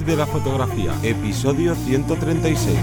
Vivir 0.00 0.16
de 0.16 0.16
la 0.16 0.26
fotografía, 0.26 0.94
episodio 1.02 1.74
136. 1.74 2.78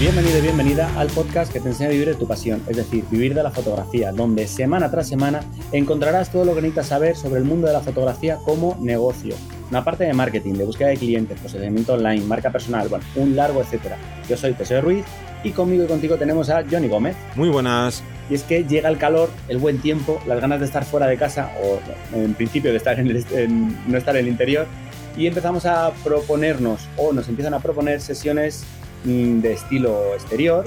Bienvenido 0.00 0.38
y 0.38 0.40
bienvenida 0.40 0.90
al 0.96 1.08
podcast 1.08 1.52
que 1.52 1.60
te 1.60 1.68
enseña 1.68 1.90
a 1.90 1.92
vivir 1.92 2.08
de 2.08 2.14
tu 2.14 2.26
pasión, 2.26 2.62
es 2.66 2.78
decir, 2.78 3.04
vivir 3.10 3.34
de 3.34 3.42
la 3.42 3.50
fotografía, 3.50 4.10
donde 4.12 4.46
semana 4.46 4.90
tras 4.90 5.06
semana 5.06 5.40
encontrarás 5.70 6.32
todo 6.32 6.46
lo 6.46 6.54
que 6.54 6.62
necesitas 6.62 6.86
saber 6.86 7.14
sobre 7.14 7.38
el 7.38 7.44
mundo 7.44 7.66
de 7.66 7.74
la 7.74 7.80
fotografía 7.80 8.38
como 8.42 8.78
negocio. 8.80 9.34
Una 9.70 9.84
parte 9.84 10.04
de 10.04 10.14
marketing, 10.14 10.54
de 10.54 10.64
búsqueda 10.64 10.88
de 10.88 10.96
clientes, 10.96 11.38
posicionamiento 11.40 11.92
online, 11.92 12.24
marca 12.24 12.50
personal, 12.50 12.88
bueno, 12.88 13.04
un 13.16 13.36
largo 13.36 13.60
etcétera. 13.60 13.98
Yo 14.28 14.36
soy 14.38 14.54
Teseo 14.54 14.80
Ruiz 14.80 15.04
y 15.44 15.50
conmigo 15.50 15.84
y 15.84 15.88
contigo 15.88 16.16
tenemos 16.16 16.48
a 16.48 16.64
Johnny 16.70 16.88
Gómez. 16.88 17.16
Muy 17.36 17.50
buenas. 17.50 18.02
Y 18.30 18.34
es 18.34 18.44
que 18.44 18.64
llega 18.64 18.88
el 18.88 18.98
calor, 18.98 19.30
el 19.48 19.58
buen 19.58 19.78
tiempo, 19.78 20.20
las 20.26 20.40
ganas 20.40 20.60
de 20.60 20.66
estar 20.66 20.84
fuera 20.84 21.06
de 21.06 21.16
casa 21.16 21.50
o 21.62 22.16
en 22.16 22.34
principio 22.34 22.70
de 22.70 22.76
estar 22.76 22.98
en, 22.98 23.76
no 23.86 23.98
estar 23.98 24.16
en 24.16 24.24
el 24.24 24.28
interior 24.28 24.66
y 25.16 25.26
empezamos 25.26 25.66
a 25.66 25.92
proponernos 26.02 26.88
o 26.96 27.12
nos 27.12 27.28
empiezan 27.28 27.52
a 27.52 27.60
proponer 27.60 28.00
sesiones 28.00 28.64
Mm, 29.04 29.40
de 29.40 29.52
estilo 29.52 30.14
exterior 30.14 30.64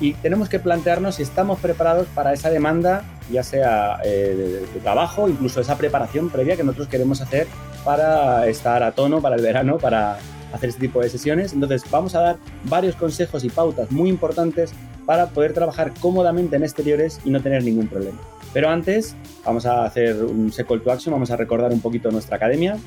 y 0.00 0.14
tenemos 0.14 0.48
que 0.48 0.58
plantearnos 0.58 1.14
si 1.14 1.22
estamos 1.22 1.60
preparados 1.60 2.08
para 2.08 2.32
esa 2.32 2.50
demanda, 2.50 3.04
ya 3.30 3.44
sea 3.44 4.00
eh, 4.04 4.66
de, 4.74 4.80
trabajo, 4.80 5.28
incluso 5.28 5.60
esa 5.60 5.78
preparación 5.78 6.28
previa 6.28 6.56
que 6.56 6.64
nosotros 6.64 6.88
queremos 6.88 7.20
hacer 7.20 7.46
para 7.84 8.48
estar 8.48 8.82
a 8.82 8.90
tono 8.90 9.22
para 9.22 9.36
el 9.36 9.42
verano, 9.42 9.78
para 9.78 10.18
hacer 10.52 10.68
este 10.68 10.80
tipo 10.80 11.00
de 11.00 11.08
sesiones. 11.08 11.52
Entonces 11.52 11.84
vamos 11.88 12.16
a 12.16 12.20
dar 12.20 12.36
varios 12.64 12.96
consejos 12.96 13.44
y 13.44 13.50
pautas 13.50 13.92
muy 13.92 14.10
importantes 14.10 14.72
para 15.06 15.28
poder 15.28 15.54
trabajar 15.54 15.92
cómodamente 16.00 16.56
en 16.56 16.64
exteriores 16.64 17.20
y 17.24 17.30
no 17.30 17.40
tener 17.40 17.64
ningún 17.64 17.88
problema. 17.88 18.18
Pero 18.52 18.68
antes 18.68 19.14
vamos 19.44 19.66
a 19.66 19.84
hacer 19.84 20.24
un 20.24 20.50
call 20.50 20.82
to 20.82 20.90
action, 20.90 21.12
vamos 21.12 21.30
a 21.30 21.36
recordar 21.36 21.72
un 21.72 21.80
poquito 21.80 22.10
nuestra 22.10 22.36
academia. 22.36 22.78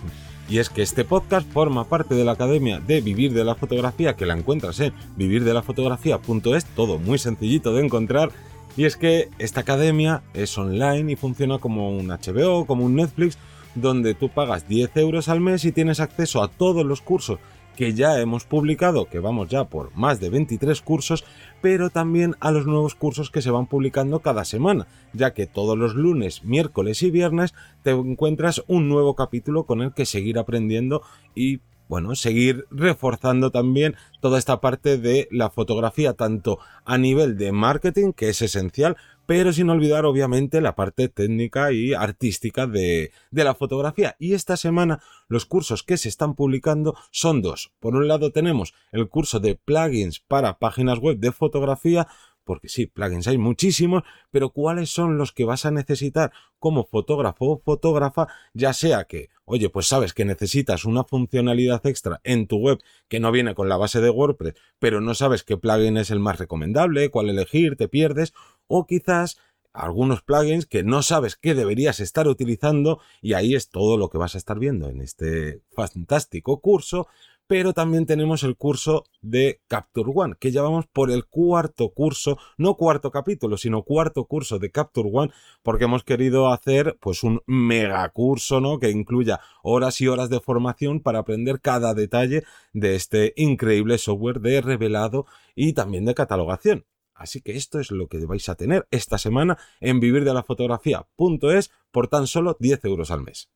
Y 0.49 0.57
es 0.57 0.69
que 0.69 0.81
este 0.81 1.05
podcast 1.05 1.47
forma 1.47 1.85
parte 1.85 2.15
de 2.15 2.25
la 2.25 2.31
Academia 2.31 2.79
de 2.79 3.01
Vivir 3.01 3.33
de 3.33 3.43
la 3.43 3.53
Fotografía, 3.53 4.15
que 4.15 4.25
la 4.25 4.35
encuentras 4.35 4.79
en 4.79 4.93
vivirdelafotografía.es, 5.15 6.65
todo 6.75 6.97
muy 6.97 7.19
sencillito 7.19 7.73
de 7.73 7.85
encontrar. 7.85 8.31
Y 8.75 8.85
es 8.85 8.97
que 8.97 9.29
esta 9.37 9.61
academia 9.61 10.23
es 10.33 10.57
online 10.57 11.11
y 11.11 11.15
funciona 11.15 11.59
como 11.59 11.95
un 11.95 12.07
HBO, 12.07 12.65
como 12.65 12.85
un 12.85 12.95
Netflix, 12.95 13.37
donde 13.75 14.15
tú 14.15 14.29
pagas 14.29 14.67
10 14.67 14.97
euros 14.97 15.29
al 15.29 15.39
mes 15.39 15.65
y 15.65 15.71
tienes 15.71 15.99
acceso 15.99 16.41
a 16.41 16.49
todos 16.49 16.83
los 16.83 17.01
cursos 17.01 17.39
que 17.79 17.93
ya 17.93 18.19
hemos 18.19 18.43
publicado, 18.43 19.05
que 19.05 19.19
vamos 19.19 19.47
ya 19.47 19.69
por 19.69 19.95
más 19.95 20.19
de 20.19 20.29
23 20.29 20.81
cursos, 20.81 21.23
pero 21.61 21.89
también 21.89 22.35
a 22.41 22.51
los 22.51 22.65
nuevos 22.65 22.93
cursos 22.93 23.31
que 23.31 23.41
se 23.41 23.51
van 23.51 23.67
publicando 23.67 24.19
cada 24.19 24.43
semana, 24.43 24.87
ya 25.13 25.33
que 25.33 25.47
todos 25.47 25.77
los 25.77 25.95
lunes, 25.95 26.43
miércoles 26.43 27.01
y 27.03 27.09
viernes 27.09 27.53
te 27.81 27.91
encuentras 27.91 28.65
un 28.67 28.89
nuevo 28.89 29.15
capítulo 29.15 29.63
con 29.63 29.81
el 29.81 29.93
que 29.93 30.05
seguir 30.05 30.39
aprendiendo 30.39 31.03
y 31.35 31.61
bueno, 31.87 32.15
seguir 32.15 32.67
reforzando 32.69 33.49
también 33.49 33.95
toda 34.19 34.39
esta 34.39 34.59
parte 34.59 34.97
de 34.97 35.29
la 35.31 35.49
fotografía, 35.49 36.11
tanto 36.15 36.59
a 36.83 36.97
nivel 36.97 37.37
de 37.37 37.53
marketing, 37.53 38.11
que 38.11 38.27
es 38.27 38.41
esencial, 38.41 38.97
pero 39.29 39.53
sin 39.53 39.69
olvidar 39.69 40.07
obviamente 40.07 40.59
la 40.59 40.73
parte 40.73 41.07
técnica 41.07 41.71
y 41.71 41.93
artística 41.93 42.65
de, 42.65 43.11
la 43.29 43.53
fotografía. 43.53 44.15
Y 44.17 44.33
esta 44.33 44.57
semana 44.57 45.03
los 45.27 45.45
cursos 45.45 45.83
que 45.83 45.97
se 45.97 46.09
están 46.09 46.33
publicando 46.33 46.95
son 47.11 47.43
dos. 47.43 47.71
Por 47.79 47.95
un 47.95 48.07
lado 48.07 48.31
tenemos 48.31 48.73
el 48.91 49.07
curso 49.07 49.39
de 49.39 49.53
plugins 49.53 50.19
para 50.19 50.57
páginas 50.57 50.97
web 50.97 51.19
de 51.19 51.31
fotografía, 51.31 52.07
porque 52.43 52.69
sí, 52.69 52.87
plugins 52.87 53.27
hay 53.27 53.37
muchísimos, 53.37 54.01
pero 54.31 54.49
¿cuáles 54.49 54.89
son 54.89 55.19
los 55.19 55.31
que 55.31 55.45
vas 55.45 55.63
a 55.67 55.69
necesitar 55.69 56.31
como 56.57 56.83
fotógrafo 56.83 57.45
o 57.51 57.61
fotógrafa? 57.63 58.29
Ya 58.55 58.73
sea 58.73 59.03
que, 59.03 59.29
oye, 59.45 59.69
pues 59.69 59.85
sabes 59.85 60.15
que 60.15 60.25
necesitas 60.25 60.85
una 60.85 61.03
funcionalidad 61.03 61.85
extra 61.85 62.19
en 62.23 62.47
tu 62.47 62.57
web 62.57 62.79
que 63.07 63.19
no 63.19 63.31
viene 63.31 63.53
con 63.53 63.69
la 63.69 63.77
base 63.77 64.01
de 64.01 64.09
WordPress, 64.09 64.55
pero 64.79 65.01
no 65.01 65.13
sabes 65.13 65.43
qué 65.43 65.55
plugin 65.55 65.97
es 65.97 66.09
el 66.09 66.19
más 66.19 66.39
recomendable, 66.39 67.11
cuál 67.11 67.29
elegir, 67.29 67.75
te 67.75 67.87
pierdes, 67.87 68.33
o 68.69 68.85
quizás 68.87 69.37
algunos 69.73 70.21
plugins 70.21 70.65
que 70.65 70.83
no 70.83 71.01
sabes 71.01 71.35
qué 71.35 71.53
deberías 71.53 71.99
estar 71.99 72.27
utilizando 72.27 72.99
y 73.21 73.33
ahí 73.33 73.53
es 73.55 73.69
todo 73.69 73.97
lo 73.97 74.09
que 74.09 74.17
vas 74.17 74.35
a 74.35 74.37
estar 74.37 74.57
viendo 74.57 74.89
en 74.89 75.01
este 75.01 75.61
fantástico 75.75 76.61
curso 76.61 77.07
pero 77.49 77.73
también 77.73 78.05
tenemos 78.05 78.43
el 78.43 78.55
curso 78.55 79.05
de 79.23 79.59
Capture 79.67 80.11
One, 80.13 80.35
que 80.39 80.51
ya 80.51 80.61
vamos 80.61 80.85
por 80.85 81.09
el 81.09 81.25
cuarto 81.25 81.89
curso, 81.89 82.37
no 82.59 82.75
cuarto 82.75 83.09
capítulo, 83.09 83.57
sino 83.57 83.81
cuarto 83.81 84.25
curso 84.25 84.59
de 84.59 84.69
Capture 84.69 85.09
One, 85.11 85.31
porque 85.63 85.85
hemos 85.85 86.03
querido 86.03 86.49
hacer 86.53 86.99
pues 87.01 87.23
un 87.23 87.41
mega 87.47 88.07
curso, 88.09 88.61
¿no? 88.61 88.77
Que 88.77 88.91
incluya 88.91 89.39
horas 89.63 89.99
y 89.99 90.07
horas 90.07 90.29
de 90.29 90.39
formación 90.39 90.99
para 90.99 91.17
aprender 91.17 91.59
cada 91.59 91.95
detalle 91.95 92.43
de 92.73 92.93
este 92.93 93.33
increíble 93.35 93.97
software 93.97 94.41
de 94.41 94.61
revelado 94.61 95.25
y 95.55 95.73
también 95.73 96.05
de 96.05 96.13
catalogación. 96.13 96.85
Así 97.19 97.41
que 97.41 97.57
esto 97.57 97.79
es 97.79 97.91
lo 97.91 98.07
que 98.07 98.25
vais 98.25 98.47
a 98.47 98.55
tener 98.55 98.87
esta 98.91 99.17
semana 99.17 99.57
en 99.81 99.99
vivirdelafotografía.es 99.99 101.69
por 101.91 102.07
tan 102.07 102.27
solo 102.27 102.55
10 102.59 102.85
euros 102.85 103.11
al 103.11 103.21
mes. 103.23 103.51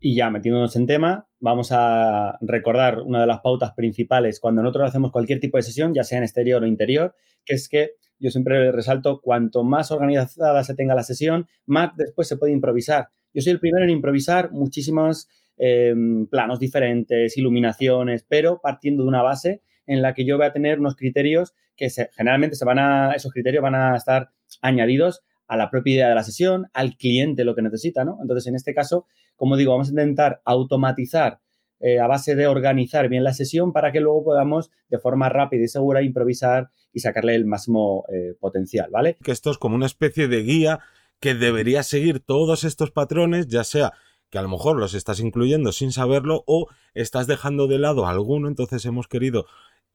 Y 0.00 0.14
ya 0.16 0.30
metiéndonos 0.30 0.74
en 0.76 0.86
tema, 0.86 1.28
vamos 1.38 1.70
a 1.72 2.38
recordar 2.40 3.00
una 3.00 3.20
de 3.20 3.26
las 3.26 3.40
pautas 3.40 3.72
principales 3.72 4.40
cuando 4.40 4.62
nosotros 4.62 4.88
hacemos 4.88 5.12
cualquier 5.12 5.38
tipo 5.38 5.58
de 5.58 5.64
sesión, 5.64 5.92
ya 5.92 6.04
sea 6.04 6.18
en 6.18 6.24
exterior 6.24 6.62
o 6.62 6.66
interior, 6.66 7.14
que 7.44 7.54
es 7.54 7.68
que 7.68 7.96
yo 8.18 8.30
siempre 8.30 8.72
resalto, 8.72 9.20
cuanto 9.20 9.64
más 9.64 9.90
organizada 9.90 10.64
se 10.64 10.74
tenga 10.74 10.94
la 10.94 11.02
sesión, 11.02 11.46
más 11.66 11.96
después 11.96 12.26
se 12.26 12.36
puede 12.36 12.52
improvisar. 12.52 13.08
Yo 13.34 13.42
soy 13.42 13.52
el 13.52 13.60
primero 13.60 13.84
en 13.84 13.90
improvisar 13.90 14.50
muchísimos 14.50 15.28
em, 15.56 16.26
planos 16.26 16.58
diferentes, 16.58 17.36
iluminaciones, 17.36 18.24
pero 18.28 18.60
partiendo 18.60 19.02
de 19.02 19.08
una 19.08 19.22
base 19.22 19.62
en 19.88 20.02
la 20.02 20.14
que 20.14 20.24
yo 20.24 20.36
voy 20.36 20.46
a 20.46 20.52
tener 20.52 20.78
unos 20.78 20.94
criterios 20.94 21.54
que 21.76 21.88
generalmente 22.16 22.56
se 22.56 22.64
van 22.64 22.78
a, 22.78 23.12
esos 23.12 23.32
criterios 23.32 23.62
van 23.62 23.74
a 23.74 23.96
estar 23.96 24.30
añadidos 24.62 25.22
a 25.46 25.56
la 25.56 25.70
propia 25.70 25.94
idea 25.94 26.08
de 26.10 26.14
la 26.14 26.22
sesión, 26.22 26.68
al 26.74 26.96
cliente 26.96 27.44
lo 27.44 27.54
que 27.54 27.62
necesita, 27.62 28.04
¿no? 28.04 28.18
Entonces, 28.20 28.46
en 28.46 28.54
este 28.54 28.74
caso, 28.74 29.06
como 29.34 29.56
digo, 29.56 29.72
vamos 29.72 29.88
a 29.88 29.92
intentar 29.92 30.42
automatizar 30.44 31.40
eh, 31.80 32.00
a 32.00 32.06
base 32.06 32.34
de 32.34 32.46
organizar 32.48 33.08
bien 33.08 33.24
la 33.24 33.32
sesión 33.32 33.72
para 33.72 33.92
que 33.92 34.00
luego 34.00 34.24
podamos 34.24 34.70
de 34.88 34.98
forma 34.98 35.28
rápida 35.28 35.64
y 35.64 35.68
segura 35.68 36.02
improvisar 36.02 36.70
y 36.92 37.00
sacarle 37.00 37.34
el 37.34 37.46
máximo 37.46 38.04
eh, 38.12 38.34
potencial, 38.38 38.90
¿vale? 38.90 39.16
Que 39.22 39.32
esto 39.32 39.50
es 39.50 39.58
como 39.58 39.76
una 39.76 39.86
especie 39.86 40.28
de 40.28 40.42
guía 40.42 40.80
que 41.20 41.34
debería 41.34 41.82
seguir 41.82 42.20
todos 42.20 42.64
estos 42.64 42.90
patrones, 42.90 43.46
ya 43.46 43.64
sea 43.64 43.92
que 44.30 44.38
a 44.38 44.42
lo 44.42 44.48
mejor 44.48 44.76
los 44.76 44.94
estás 44.94 45.20
incluyendo 45.20 45.72
sin 45.72 45.92
saberlo 45.92 46.44
o 46.46 46.66
estás 46.94 47.26
dejando 47.26 47.66
de 47.66 47.78
lado 47.78 48.06
alguno, 48.06 48.48
entonces 48.48 48.84
hemos 48.84 49.08
querido 49.08 49.46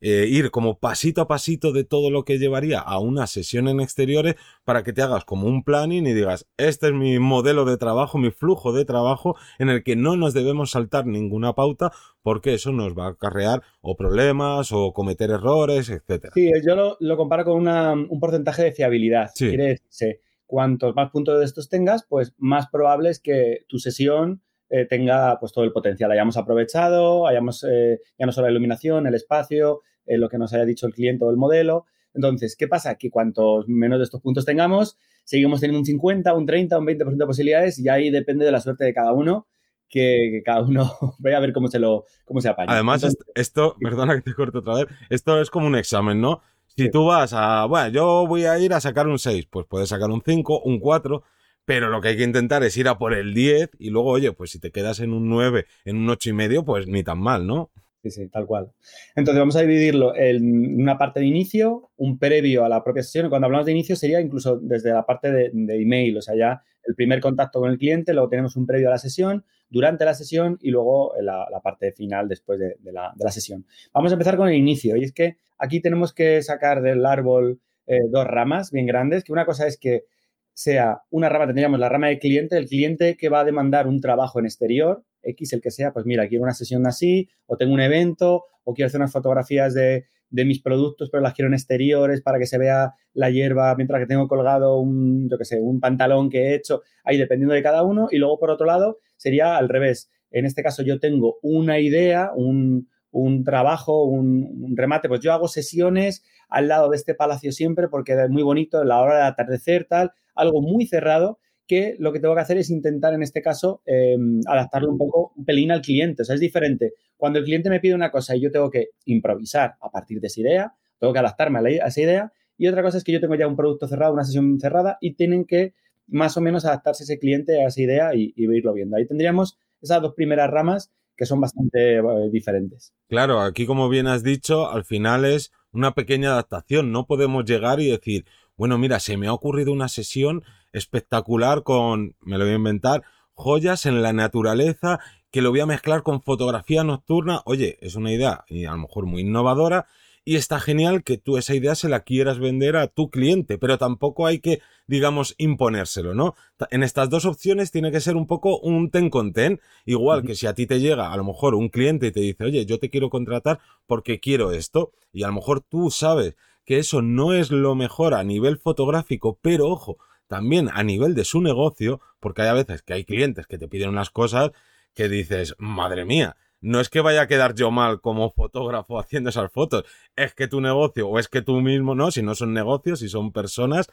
eh, 0.06 0.28
ir 0.28 0.52
como 0.52 0.80
pasito 0.80 1.22
a 1.22 1.30
pasito 1.30 1.72
de 1.72 1.86
todo 1.86 2.12
lo 2.12 2.25
que 2.25 2.38
llevaría 2.38 2.80
a 2.80 3.00
una 3.00 3.25
sesión 3.25 3.69
en 3.69 3.80
exteriores 3.80 4.36
para 4.66 4.84
que 4.84 4.91
te 4.91 5.02
hagas 5.02 5.24
como 5.24 5.47
un 5.47 5.64
planning 5.64 6.06
y 6.06 6.14
digas, 6.14 6.46
este 6.58 6.88
es 6.88 6.94
mi 6.94 7.19
modelo 7.19 7.64
de 7.64 7.78
trabajo, 7.78 8.18
mi 8.18 8.30
flujo 8.30 8.74
de 8.74 8.84
trabajo 8.84 9.38
en 9.59 9.69
el 9.69 9.81
que 9.81 9.96
no 9.96 10.18
nos 10.18 10.34
debemos 10.34 10.72
saltar 10.72 11.06
ninguna 11.06 11.53
pauta 11.53 11.94
porque 12.22 12.53
eso 12.53 12.74
nos 12.74 12.97
va 12.97 13.06
a 13.06 13.09
acarrear 13.12 13.64
o 13.80 13.96
problemas 13.96 14.74
o 14.74 14.91
cometer 14.91 15.30
errores, 15.31 15.90
etcétera. 15.90 16.34
Sí, 16.34 16.52
yo 16.68 16.97
lo, 17.00 17.18
comparo 17.18 17.46
con 17.46 17.66
un 17.66 18.20
porcentaje 18.20 18.64
de 18.64 18.72
fiabilidad. 18.74 19.31
Quiere 19.34 19.80
decir, 19.88 20.20
cuantos 20.46 20.94
más 20.96 21.12
puntos 21.12 21.40
de 21.40 21.46
estos 21.46 21.70
tengas, 21.70 22.06
pues 22.06 22.34
más 22.38 22.68
probable 22.68 23.09
es 23.09 23.22
que 23.22 23.59
tu 23.70 23.80
sesión 23.80 24.41
eh, 24.70 24.85
tenga 24.85 25.40
pues 25.40 25.53
todo 25.53 25.64
el 25.64 25.72
potencial, 25.72 26.12
hayamos 26.12 26.35
aprovechado, 26.35 27.25
hayamos 27.25 27.64
eh, 27.64 28.02
ya 28.20 28.25
no 28.25 28.34
solo 28.34 28.47
la 28.47 28.52
iluminación, 28.52 29.08
el 29.08 29.16
espacio, 29.16 29.81
eh, 30.06 30.18
lo 30.18 30.30
que 30.30 30.38
nos 30.38 30.53
haya 30.53 30.66
dicho 30.66 30.88
el 30.88 30.94
cliente 30.94 31.25
o 31.25 31.30
el 31.30 31.38
modelo. 31.38 31.86
Entonces, 32.14 32.56
¿qué 32.56 32.68
pasa? 32.68 32.96
Que 32.96 33.09
cuantos 33.09 33.68
menos 33.68 34.00
de 34.00 34.03
estos 34.03 34.22
puntos 34.22 34.46
tengamos, 34.46 34.97
seguimos 35.23 35.59
teniendo 35.59 35.79
un 35.79 35.85
50, 35.85 36.34
un 36.34 36.46
30, 36.46 36.78
un 36.78 36.85
20% 36.85 37.17
de 37.17 37.26
posibilidades 37.26 37.79
y 37.79 37.90
ahí 37.90 38.09
depende 38.09 38.46
de 38.46 38.52
la 38.52 38.61
suerte 38.61 38.85
de 38.85 38.94
cada 38.94 39.14
uno. 39.14 39.47
Que, 39.90 40.41
cada 40.44 40.61
uno 40.64 40.91
vaya 41.20 41.38
a 41.38 41.40
ver 41.40 41.53
cómo 41.53 41.67
se 41.67 41.79
lo 41.79 42.05
cómo 42.26 42.41
se 42.41 42.50
apaña. 42.50 42.73
Además, 42.73 43.05
esto, 43.35 43.76
perdona 43.79 44.16
que 44.16 44.22
te 44.22 44.34
corto 44.34 44.59
otra 44.59 44.76
vez, 44.76 44.85
esto 45.09 45.40
es 45.40 45.52
como 45.52 45.67
un 45.67 45.76
examen, 45.76 46.20
¿no? 46.20 46.41
Si 46.76 46.90
tú 46.90 47.06
vas 47.06 47.34
a, 47.34 47.66
bueno, 47.66 47.90
yo 47.90 48.26
voy 48.26 48.46
a 48.46 48.58
ir 48.58 48.73
a 48.73 48.82
sacar 48.82 49.08
un 49.08 49.20
6, 49.20 49.46
pues 49.52 49.67
puedes 49.67 49.90
sacar 49.90 50.09
un 50.09 50.23
5, 50.26 50.61
un 50.64 50.79
4, 50.79 51.22
pero 51.66 51.90
lo 51.90 52.02
que 52.02 52.09
hay 52.09 52.17
que 52.17 52.23
intentar 52.23 52.64
es 52.64 52.76
ir 52.78 52.88
a 52.88 52.97
por 52.97 53.14
el 53.14 53.34
10 53.35 53.72
y 53.78 53.91
luego, 53.91 54.09
oye, 54.09 54.32
pues 54.34 54.49
si 54.52 54.59
te 54.59 54.72
quedas 54.72 54.99
en 54.99 55.14
un 55.14 55.29
9, 55.29 55.67
en 55.85 55.97
un 55.97 56.09
8 56.09 56.32
y 56.32 56.34
medio, 56.34 56.66
pues 56.66 56.88
ni 56.88 57.03
tan 57.03 57.20
mal, 57.20 57.46
¿no? 57.46 57.70
Sí, 58.03 58.11
sí, 58.11 58.28
tal 58.28 58.46
cual. 58.46 58.70
Entonces 59.16 59.40
vamos 59.40 59.55
a 59.55 59.61
dividirlo 59.61 60.14
en 60.14 60.82
una 60.82 60.97
parte 60.97 61.22
de 61.22 61.26
inicio, 61.26 61.90
un 61.96 62.20
previo 62.20 62.66
a 62.66 62.70
la 62.70 62.84
propia 62.84 63.02
sesión. 63.02 63.29
Cuando 63.29 63.46
hablamos 63.46 63.66
de 63.66 63.72
inicio 63.72 63.96
sería 63.96 64.20
incluso 64.20 64.58
desde 64.58 64.91
la 64.91 65.05
parte 65.05 65.32
de, 65.32 65.52
email, 65.53 66.17
o 66.17 66.22
sea, 66.22 66.35
ya 66.35 66.64
el 66.84 66.96
primer 66.96 67.22
contacto 67.22 67.61
con 67.61 67.72
el 67.72 67.78
cliente, 67.78 68.14
luego 68.14 68.28
tenemos 68.28 68.58
un 68.58 68.66
previo 68.66 68.90
a 68.90 68.91
la 68.91 68.97
sesión, 68.97 69.46
durante 69.70 70.03
la 70.03 70.14
sesión 70.16 70.59
y 70.61 70.72
luego 70.72 71.14
la, 71.22 71.47
parte 71.64 71.94
final 71.94 72.28
después 72.28 72.59
de, 72.59 72.76
la, 72.91 73.14
sesión. 73.32 73.66
Vamos 73.94 74.11
a 74.11 74.16
empezar 74.16 74.35
con 74.35 74.49
el 74.49 74.56
inicio 74.56 74.97
y 74.97 75.06
es 75.06 75.14
que 75.14 75.38
aquí 75.58 75.79
tenemos 75.79 76.11
que 76.11 76.41
sacar 76.41 76.82
del 76.82 77.06
árbol 77.06 77.61
eh, 77.88 77.99
dos 78.09 78.28
ramas 78.28 78.72
bien 78.72 78.85
grandes, 78.85 79.23
que 79.23 79.32
una 79.32 79.46
cosa 79.46 79.66
es 79.66 79.78
que 79.78 80.03
sea 80.52 81.03
una 81.09 81.29
rama, 81.29 81.46
tendríamos 81.46 81.79
la 81.79 81.88
rama 81.88 82.08
de 82.08 82.20
cliente, 82.20 82.58
el 82.58 82.67
cliente 82.67 83.16
que 83.16 83.29
va 83.29 83.40
a 83.40 83.46
demandar 83.46 83.88
un 83.88 84.02
trabajo 84.02 84.40
en 84.40 84.46
exterior, 84.46 85.06
X 85.23 85.53
el 85.53 85.61
que 85.61 85.72
sea, 85.72 85.93
pues 85.93 86.05
mira, 86.05 86.28
quiero 86.28 86.43
una 86.43 86.53
sesión 86.53 86.85
así, 86.87 87.29
o 87.46 87.58
tengo 87.58 87.73
un 87.73 87.79
evento, 87.79 88.46
o 88.64 88.73
quiero 88.73 88.87
hacer 88.87 88.99
unas 88.99 89.11
fotografías 89.11 89.73
de, 89.73 90.05
mis 90.29 90.61
productos, 90.61 91.09
pero 91.11 91.22
las 91.22 91.35
quiero 91.35 91.47
en 91.47 91.53
exteriores 91.53 92.22
para 92.22 92.40
que 92.40 92.47
se 92.47 92.58
vea 92.58 92.96
la 93.14 93.29
hierba 93.29 93.75
mientras 93.75 93.99
que 93.99 94.08
tengo 94.08 94.28
colgado 94.28 94.79
un, 94.79 95.29
yo 95.29 95.37
qué 95.37 95.46
sé, 95.46 95.59
un 95.61 95.79
pantalón 95.79 96.31
que 96.31 96.47
he 96.47 96.55
hecho, 96.55 96.81
ahí 97.03 97.17
dependiendo 97.17 97.53
de 97.53 97.61
cada 97.61 97.84
uno. 97.84 98.08
Y 98.09 98.17
luego, 98.17 98.40
por 98.40 98.49
otro 98.49 98.66
lado, 98.66 98.97
sería 99.16 99.58
al 99.58 99.70
revés. 99.70 100.09
En 100.31 100.46
este 100.47 100.64
caso, 100.64 100.81
yo 100.81 100.99
tengo 100.99 101.37
una 101.43 101.79
idea, 101.79 102.31
un, 102.35 102.87
un 103.14 103.43
trabajo, 103.43 104.03
un, 104.05 104.73
remate, 104.75 105.08
pues 105.08 105.22
yo 105.22 105.31
hago 105.31 105.47
sesiones 105.47 106.23
al 106.49 106.67
lado 106.67 106.90
de 106.90 106.97
este 106.97 107.14
palacio 107.14 107.52
siempre 107.52 107.87
porque 107.87 108.14
es 108.14 108.29
muy 108.29 108.43
bonito, 108.43 108.84
la 108.84 109.02
hora 109.02 109.17
de 109.17 109.23
atardecer, 109.23 109.85
tal, 109.85 110.11
algo 110.35 110.61
muy 110.61 110.87
cerrado 110.87 111.40
que 111.67 111.95
lo 111.99 112.11
que 112.11 112.19
tengo 112.19 112.35
que 112.35 112.41
hacer 112.41 112.57
es 112.57 112.69
intentar, 112.69 113.13
en 113.13 113.23
este 113.23 113.41
caso, 113.41 113.81
em, 113.85 114.41
adaptarlo 114.47 114.91
un 114.91 114.97
poco, 114.97 115.33
un 115.35 115.45
pelín 115.45 115.71
al 115.71 115.81
cliente. 115.81 116.23
O 116.23 116.25
sea, 116.25 116.35
es 116.35 116.41
diferente. 116.41 116.93
Cuando 117.17 117.39
el 117.39 117.45
cliente 117.45 117.69
me 117.69 117.79
pide 117.79 117.95
una 117.95 118.11
cosa 118.11 118.35
y 118.35 118.41
yo 118.41 118.51
tengo 118.51 118.69
que 118.69 118.89
improvisar 119.05 119.75
a 119.81 119.89
partir 119.89 120.19
de 120.19 120.27
esa 120.27 120.41
idea, 120.41 120.73
tengo 120.99 121.13
que 121.13 121.19
adaptarme 121.19 121.59
a, 121.59 121.87
esa 121.87 122.01
idea. 122.01 122.33
Y 122.57 122.67
otra 122.67 122.83
cosa 122.83 122.97
es 122.97 123.03
que 123.03 123.11
yo 123.11 123.19
tengo 123.19 123.35
ya 123.35 123.47
un 123.47 123.55
producto 123.55 123.87
cerrado, 123.87 124.13
una 124.13 124.23
sesión 124.23 124.59
cerrada 124.59 124.97
y 125.01 125.15
tienen 125.15 125.45
que 125.45 125.73
más 126.07 126.35
o 126.37 126.41
menos 126.41 126.65
adaptarse 126.65 127.03
ese 127.03 127.17
cliente 127.17 127.63
a 127.63 127.67
esa 127.67 127.81
idea 127.81 128.15
y, 128.15 128.33
y 128.35 128.43
irlo 128.43 128.73
viendo. 128.73 128.97
Ahí 128.97 129.07
tendríamos 129.07 129.57
esas 129.81 130.01
dos 130.01 130.13
primeras 130.13 130.49
ramas 130.49 130.91
que 131.15 131.25
son 131.25 131.39
bastante 131.39 131.97
eh, 131.97 132.03
diferentes. 132.31 132.93
Claro, 133.07 133.41
aquí 133.41 133.65
como 133.65 133.89
bien 133.89 134.07
has 134.07 134.23
dicho, 134.23 134.69
al 134.69 134.83
final 134.83 135.25
es 135.25 135.51
una 135.71 135.93
pequeña 135.93 136.31
adaptación. 136.31 136.91
No 136.91 137.05
podemos 137.05 137.45
llegar 137.45 137.79
y 137.79 137.89
decir, 137.89 138.25
bueno, 138.55 138.78
mira, 138.78 139.00
se 139.00 139.17
me 139.17 139.28
ha 139.28 139.34
ocurrido 139.34 139.72
una 139.72 139.90
sesión 139.90 140.44
espectacular 140.72 141.64
con, 141.64 142.16
me 142.22 142.38
lo 142.38 142.46
voy 142.46 142.53
a 142.53 142.58
inventar, 142.58 143.03
joyas 143.34 143.85
en 143.85 144.02
la 144.02 144.14
naturaleza 144.14 145.00
que 145.32 145.41
lo 145.41 145.50
voy 145.50 145.61
a 145.61 145.66
mezclar 145.66 146.03
con 146.03 146.22
fotografía 146.22 146.84
nocturna. 146.84 147.41
Oye, 147.46 147.78
es 147.82 147.96
una 147.96 148.11
idea 148.11 148.46
y 148.47 148.66
a 148.66 148.72
lo 148.72 148.78
mejor 148.79 149.05
muy 149.05 149.22
innovadora 149.22 149.88
y 150.26 150.35
está 150.35 150.59
genial 150.59 151.03
que 151.03 151.17
tú 151.17 151.38
esa 151.38 151.53
idea 151.55 151.76
se 151.76 151.90
la 151.90 152.02
quieras 152.02 152.40
vender 152.40 152.78
a 152.78 152.88
tu 152.88 153.09
cliente, 153.09 153.58
pero 153.58 153.78
tampoco 153.78 154.26
hay 154.26 154.40
que, 154.40 154.61
digamos, 154.88 155.35
imponérselo, 155.38 156.14
¿no? 156.14 156.35
En 156.72 156.84
estas 156.84 157.09
dos 157.09 157.26
opciones 157.26 157.72
tiene 157.72 157.91
que 157.91 157.99
ser 157.99 158.16
un 158.16 158.26
poco 158.26 158.59
un 158.59 158.90
ten 158.90 159.09
con 159.09 159.34
ten, 159.34 159.59
igual 159.85 160.23
que 160.23 160.35
si 160.35 160.47
a 160.47 160.53
ti 160.53 160.66
te 160.66 160.79
llega 160.79 161.11
a 161.11 161.17
lo 161.17 161.26
mejor 161.26 161.56
un 161.56 161.70
cliente 161.70 162.08
y 162.08 162.11
te 162.11 162.22
dice, 162.22 162.46
oye, 162.46 162.66
yo 162.66 162.79
te 162.79 162.90
quiero 162.90 163.09
contratar 163.09 163.59
porque 163.85 164.20
quiero 164.20 164.52
esto, 164.52 164.91
y 165.11 165.23
a 165.23 165.28
lo 165.28 165.34
mejor 165.34 165.61
tú 165.61 165.91
sabes 165.91 166.35
que 166.65 166.79
eso 166.79 167.01
no 167.01 167.33
es 167.33 167.51
lo 167.51 167.75
mejor 167.75 168.13
a 168.13 168.23
nivel 168.23 168.57
fotográfico, 168.57 169.39
pero 169.41 169.67
ojo, 169.67 169.97
también 170.27 170.69
a 170.73 170.83
nivel 170.83 171.15
de 171.15 171.25
su 171.25 171.41
negocio, 171.41 172.01
porque 172.19 172.43
hay 172.43 172.47
a 172.49 172.53
veces 172.53 172.81
que 172.81 172.93
hay 172.93 173.05
clientes 173.05 173.47
que 173.47 173.57
te 173.57 173.67
piden 173.67 173.89
unas 173.89 174.09
cosas 174.09 174.51
que 174.93 175.09
dices, 175.09 175.55
madre 175.57 176.05
mía, 176.05 176.35
no 176.61 176.79
es 176.79 176.89
que 176.89 177.01
vaya 177.01 177.23
a 177.23 177.27
quedar 177.27 177.55
yo 177.55 177.71
mal 177.71 177.99
como 177.99 178.31
fotógrafo 178.31 178.97
haciendo 178.97 179.29
esas 179.29 179.51
fotos, 179.51 179.83
es 180.15 180.33
que 180.33 180.47
tu 180.47 180.61
negocio 180.61 181.09
o 181.09 181.19
es 181.19 181.27
que 181.27 181.41
tú 181.41 181.59
mismo, 181.59 181.93
¿no? 181.93 182.09
Si 182.09 182.21
no 182.21 182.35
son 182.35 182.53
negocios, 182.53 182.99
si 182.99 183.09
son 183.09 183.33
personas, 183.33 183.89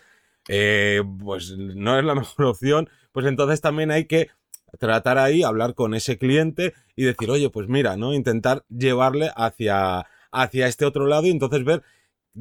eh, 0.49 1.03
pues 1.19 1.57
no 1.59 1.99
es 1.99 2.05
la 2.05 2.15
mejor 2.17 2.47
opción, 2.47 2.89
pues 3.13 3.27
entonces 3.27 3.61
también 3.61 3.91
hay 3.91 4.05
que 4.05 4.31
tratar 4.79 5.19
ahí, 5.19 5.43
hablar 5.43 5.75
con 5.75 5.95
ese 5.95 6.17
cliente 6.17 6.75
y 6.95 7.05
decir, 7.05 7.31
oye, 7.31 7.51
pues 7.51 7.69
mira, 7.69 7.97
¿no? 7.97 8.15
Intentar 8.15 8.65
llevarle 8.69 9.33
hacia, 9.35 10.07
hacia 10.31 10.69
este 10.69 10.85
otro 10.85 11.07
lado 11.07 11.27
y 11.27 11.31
entonces 11.31 11.65
ver 11.65 11.83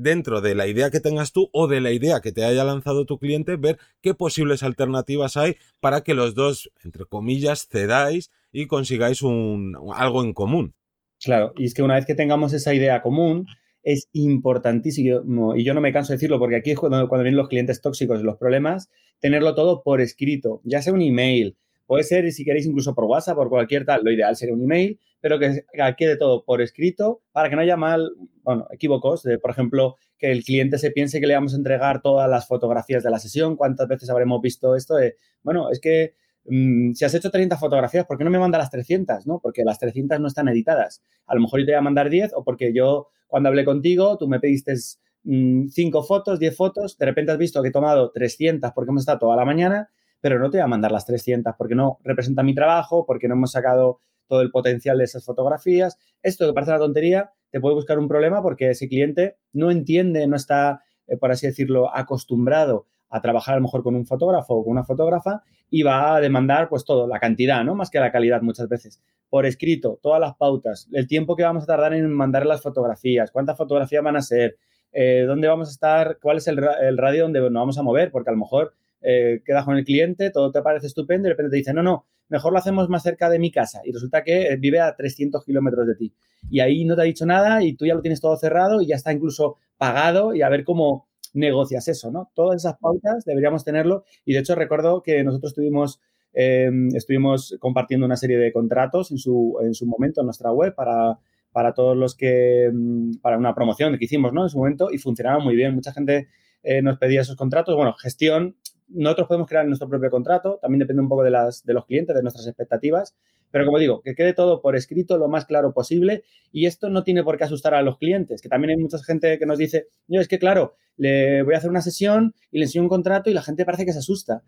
dentro 0.01 0.41
de 0.41 0.55
la 0.55 0.67
idea 0.67 0.89
que 0.89 0.99
tengas 0.99 1.31
tú 1.31 1.49
o 1.51 1.67
de 1.67 1.81
la 1.81 1.91
idea 1.91 2.21
que 2.21 2.31
te 2.31 2.43
haya 2.43 2.63
lanzado 2.63 3.05
tu 3.05 3.19
cliente, 3.19 3.55
ver 3.55 3.77
qué 4.01 4.13
posibles 4.13 4.63
alternativas 4.63 5.37
hay 5.37 5.57
para 5.79 6.01
que 6.01 6.13
los 6.13 6.35
dos, 6.35 6.71
entre 6.83 7.05
comillas, 7.05 7.67
cedáis 7.67 8.31
y 8.51 8.67
consigáis 8.67 9.21
un, 9.21 9.75
algo 9.95 10.23
en 10.23 10.33
común. 10.33 10.73
Claro, 11.21 11.53
y 11.57 11.65
es 11.65 11.73
que 11.73 11.83
una 11.83 11.95
vez 11.95 12.05
que 12.05 12.15
tengamos 12.15 12.53
esa 12.53 12.73
idea 12.73 13.01
común, 13.01 13.45
es 13.83 14.09
importantísimo, 14.13 15.55
y 15.55 15.63
yo 15.63 15.73
no 15.73 15.81
me 15.81 15.93
canso 15.93 16.13
de 16.13 16.17
decirlo 16.17 16.39
porque 16.39 16.57
aquí 16.57 16.71
es 16.71 16.79
cuando, 16.79 17.07
cuando 17.07 17.23
vienen 17.23 17.37
los 17.37 17.49
clientes 17.49 17.81
tóxicos 17.81 18.21
los 18.21 18.37
problemas, 18.37 18.89
tenerlo 19.19 19.55
todo 19.55 19.83
por 19.83 20.01
escrito, 20.01 20.61
ya 20.63 20.81
sea 20.81 20.93
un 20.93 21.01
email, 21.01 21.57
puede 21.89 22.03
ser 22.03 22.31
si 22.31 22.45
queréis 22.45 22.67
incluso 22.67 22.93
por 22.93 23.05
WhatsApp, 23.05 23.35
por 23.35 23.49
cualquier 23.49 23.83
tal, 23.83 24.03
lo 24.03 24.11
ideal 24.11 24.35
sería 24.35 24.53
un 24.53 24.61
email, 24.61 24.99
pero 25.19 25.39
que 25.39 25.65
quede 25.97 26.15
todo 26.15 26.45
por 26.45 26.61
escrito 26.61 27.23
para 27.31 27.49
que 27.49 27.55
no 27.55 27.63
haya 27.63 27.75
mal, 27.75 28.11
bueno, 28.43 28.67
equívocos, 28.71 29.23
de, 29.23 29.39
por 29.39 29.51
ejemplo, 29.51 29.95
que 30.17 30.31
el 30.31 30.43
cliente 30.43 30.77
se 30.77 30.91
piense 30.91 31.19
que 31.19 31.25
le 31.27 31.33
vamos 31.33 31.53
a 31.53 31.57
entregar 31.57 32.01
todas 32.01 32.29
las 32.29 32.47
fotografías 32.47 33.03
de 33.03 33.09
la 33.09 33.19
sesión, 33.19 33.55
cuántas 33.57 33.87
veces 33.87 34.09
habremos 34.09 34.39
visto 34.39 34.75
esto 34.75 34.95
de, 34.95 35.15
bueno, 35.41 35.71
es 35.71 35.79
que 35.81 36.13
Mm, 36.49 36.93
si 36.93 37.05
has 37.05 37.13
hecho 37.13 37.29
30 37.29 37.57
fotografías, 37.57 38.05
¿por 38.05 38.17
qué 38.17 38.23
no 38.23 38.31
me 38.31 38.39
manda 38.39 38.57
las 38.57 38.71
300? 38.71 39.27
¿no? 39.27 39.39
Porque 39.39 39.63
las 39.63 39.79
300 39.79 40.19
no 40.19 40.27
están 40.27 40.47
editadas. 40.47 41.03
A 41.27 41.35
lo 41.35 41.41
mejor 41.41 41.59
yo 41.59 41.65
te 41.67 41.71
voy 41.73 41.79
a 41.79 41.81
mandar 41.81 42.09
10 42.09 42.31
o 42.35 42.43
porque 42.43 42.73
yo 42.73 43.09
cuando 43.27 43.49
hablé 43.49 43.63
contigo, 43.65 44.17
tú 44.17 44.27
me 44.27 44.39
pediste 44.39 44.75
5 44.75 44.99
mm, 45.25 46.03
fotos, 46.05 46.39
10 46.39 46.55
fotos, 46.55 46.97
de 46.97 47.05
repente 47.05 47.31
has 47.31 47.37
visto 47.37 47.61
que 47.61 47.69
he 47.69 47.71
tomado 47.71 48.11
300 48.11 48.71
porque 48.73 48.89
hemos 48.89 49.03
estado 49.03 49.19
toda 49.19 49.35
la 49.35 49.45
mañana, 49.45 49.89
pero 50.21 50.39
no 50.39 50.49
te 50.49 50.57
voy 50.57 50.63
a 50.63 50.67
mandar 50.67 50.91
las 50.91 51.05
300 51.05 51.53
porque 51.57 51.75
no 51.75 51.99
representa 52.03 52.43
mi 52.43 52.53
trabajo, 52.53 53.05
porque 53.05 53.27
no 53.27 53.35
hemos 53.35 53.51
sacado 53.51 54.01
todo 54.27 54.41
el 54.41 54.51
potencial 54.51 54.97
de 54.97 55.05
esas 55.05 55.25
fotografías. 55.25 55.97
Esto 56.21 56.47
que 56.47 56.53
parece 56.53 56.71
una 56.71 56.79
tontería, 56.79 57.31
te 57.51 57.59
puede 57.59 57.75
buscar 57.75 57.99
un 57.99 58.07
problema 58.07 58.41
porque 58.41 58.69
ese 58.69 58.87
cliente 58.87 59.37
no 59.53 59.71
entiende, 59.71 60.27
no 60.27 60.35
está, 60.35 60.83
eh, 61.07 61.17
por 61.17 61.31
así 61.31 61.47
decirlo, 61.47 61.93
acostumbrado 61.95 62.87
a 63.09 63.21
trabajar 63.21 63.53
a 63.53 63.57
lo 63.57 63.63
mejor 63.63 63.83
con 63.83 63.95
un 63.95 64.05
fotógrafo 64.05 64.53
o 64.53 64.63
con 64.63 64.71
una 64.71 64.83
fotógrafa 64.83 65.41
y 65.69 65.83
va 65.83 66.15
a 66.15 66.21
demandar 66.21 66.69
pues 66.69 66.85
todo, 66.85 67.07
la 67.07 67.19
cantidad, 67.19 67.63
¿no? 67.63 67.75
Más 67.75 67.89
que 67.89 67.99
la 67.99 68.11
calidad 68.11 68.41
muchas 68.41 68.67
veces. 68.69 69.01
Por 69.29 69.45
escrito, 69.45 69.99
todas 70.01 70.19
las 70.19 70.35
pautas, 70.35 70.87
el 70.91 71.07
tiempo 71.07 71.35
que 71.35 71.43
vamos 71.43 71.63
a 71.63 71.67
tardar 71.67 71.93
en 71.93 72.11
mandar 72.11 72.45
las 72.45 72.61
fotografías, 72.61 73.31
cuántas 73.31 73.57
fotografías 73.57 74.03
van 74.03 74.15
a 74.15 74.21
ser, 74.21 74.57
eh, 74.91 75.23
dónde 75.27 75.47
vamos 75.47 75.69
a 75.69 75.71
estar, 75.71 76.17
cuál 76.21 76.37
es 76.37 76.47
el, 76.47 76.57
radio 76.97 77.23
donde 77.23 77.39
nos 77.39 77.53
vamos 77.53 77.77
a 77.77 77.83
mover, 77.83 78.11
porque 78.11 78.29
a 78.29 78.33
lo 78.33 78.39
mejor 78.39 78.73
eh, 79.01 79.41
quedas 79.45 79.65
con 79.65 79.77
el 79.77 79.85
cliente, 79.85 80.29
todo 80.29 80.51
te 80.51 80.61
parece 80.61 80.87
estupendo 80.87 81.27
y 81.27 81.29
de 81.29 81.33
repente 81.33 81.51
te 81.51 81.57
dice, 81.57 81.73
no, 81.73 81.83
no, 81.83 82.05
mejor 82.29 82.53
lo 82.53 82.59
hacemos 82.59 82.89
más 82.89 83.03
cerca 83.03 83.29
de 83.29 83.39
mi 83.39 83.51
casa 83.51 83.81
y 83.83 83.91
resulta 83.91 84.23
que 84.23 84.55
vive 84.59 84.79
a 84.79 84.95
300 84.95 85.43
kilómetros 85.43 85.87
de 85.87 85.95
ti. 85.95 86.13
Y 86.49 86.61
ahí 86.61 86.85
no 86.85 86.95
te 86.95 87.01
ha 87.01 87.05
dicho 87.05 87.25
nada 87.25 87.63
y 87.63 87.73
tú 87.73 87.85
ya 87.85 87.95
lo 87.95 88.01
tienes 88.01 88.21
todo 88.21 88.35
cerrado 88.37 88.81
y 88.81 88.87
ya 88.87 88.95
está 88.95 89.11
incluso 89.11 89.57
pagado 89.77 90.33
y 90.33 90.41
a 90.41 90.49
ver 90.49 90.63
cómo 90.63 91.07
negocias 91.33 91.87
eso, 91.87 92.11
¿no? 92.11 92.31
Todas 92.33 92.61
esas 92.61 92.77
pautas 92.77 93.25
deberíamos 93.25 93.63
tenerlo 93.63 94.03
y 94.25 94.33
de 94.33 94.39
hecho 94.39 94.55
recuerdo 94.55 95.03
que 95.03 95.23
nosotros 95.23 95.53
tuvimos, 95.53 96.01
em, 96.33 96.89
estuvimos 96.95 97.55
compartiendo 97.59 98.05
una 98.05 98.15
serie 98.15 98.37
de 98.37 98.51
contratos 98.51 99.11
en 99.11 99.17
su, 99.17 99.57
en 99.61 99.73
su 99.73 99.85
momento 99.85 100.21
en 100.21 100.25
nuestra 100.25 100.51
web 100.51 100.73
para, 100.75 101.19
para 101.51 101.73
todos 101.73 101.97
los 101.97 102.15
que, 102.15 102.65
em, 102.65 103.11
para 103.21 103.37
una 103.37 103.53
promoción 103.53 103.97
que 103.97 104.05
hicimos, 104.05 104.33
¿no? 104.33 104.43
En 104.43 104.49
su 104.49 104.57
momento 104.57 104.89
y 104.91 104.97
funcionaba 104.97 105.39
muy 105.39 105.55
bien. 105.55 105.75
Mucha 105.75 105.93
gente 105.93 106.27
eh, 106.63 106.81
nos 106.81 106.97
pedía 106.97 107.21
esos 107.21 107.35
contratos. 107.35 107.75
Bueno, 107.75 107.93
gestión, 107.93 108.55
nosotros 108.89 109.27
podemos 109.27 109.47
crear 109.47 109.65
nuestro 109.65 109.87
propio 109.87 110.09
contrato, 110.09 110.59
también 110.61 110.79
depende 110.79 111.01
un 111.01 111.09
poco 111.09 111.23
de, 111.23 111.31
las, 111.31 111.63
de 111.63 111.73
los 111.73 111.85
clientes, 111.85 112.15
de 112.15 112.21
nuestras 112.21 112.47
expectativas, 112.47 113.15
pero 113.51 113.65
como 113.65 113.79
digo, 113.79 114.01
que 114.01 114.15
quede 114.15 114.33
todo 114.33 114.61
por 114.61 114.75
escrito 114.75 115.17
lo 115.17 115.27
más 115.27 115.45
claro 115.45 115.73
posible 115.73 116.23
y 116.51 116.65
esto 116.65 116.89
no 116.89 117.03
tiene 117.03 117.23
por 117.23 117.37
qué 117.37 117.45
asustar 117.45 117.73
a 117.73 117.81
los 117.81 117.97
clientes, 117.97 118.41
que 118.41 118.49
también 118.49 118.71
hay 118.71 118.77
mucha 118.77 118.99
gente 118.99 119.39
que 119.39 119.45
nos 119.45 119.57
dice, 119.57 119.87
yo 120.07 120.21
es 120.21 120.27
que 120.27 120.39
claro, 120.39 120.75
le 120.97 121.43
voy 121.43 121.55
a 121.55 121.57
hacer 121.57 121.69
una 121.69 121.81
sesión 121.81 122.33
y 122.51 122.59
le 122.59 122.65
enseño 122.65 122.83
un 122.83 122.89
contrato 122.89 123.29
y 123.29 123.33
la 123.33 123.41
gente 123.41 123.65
parece 123.65 123.85
que 123.85 123.93
se 123.93 123.99
asusta. 123.99 124.43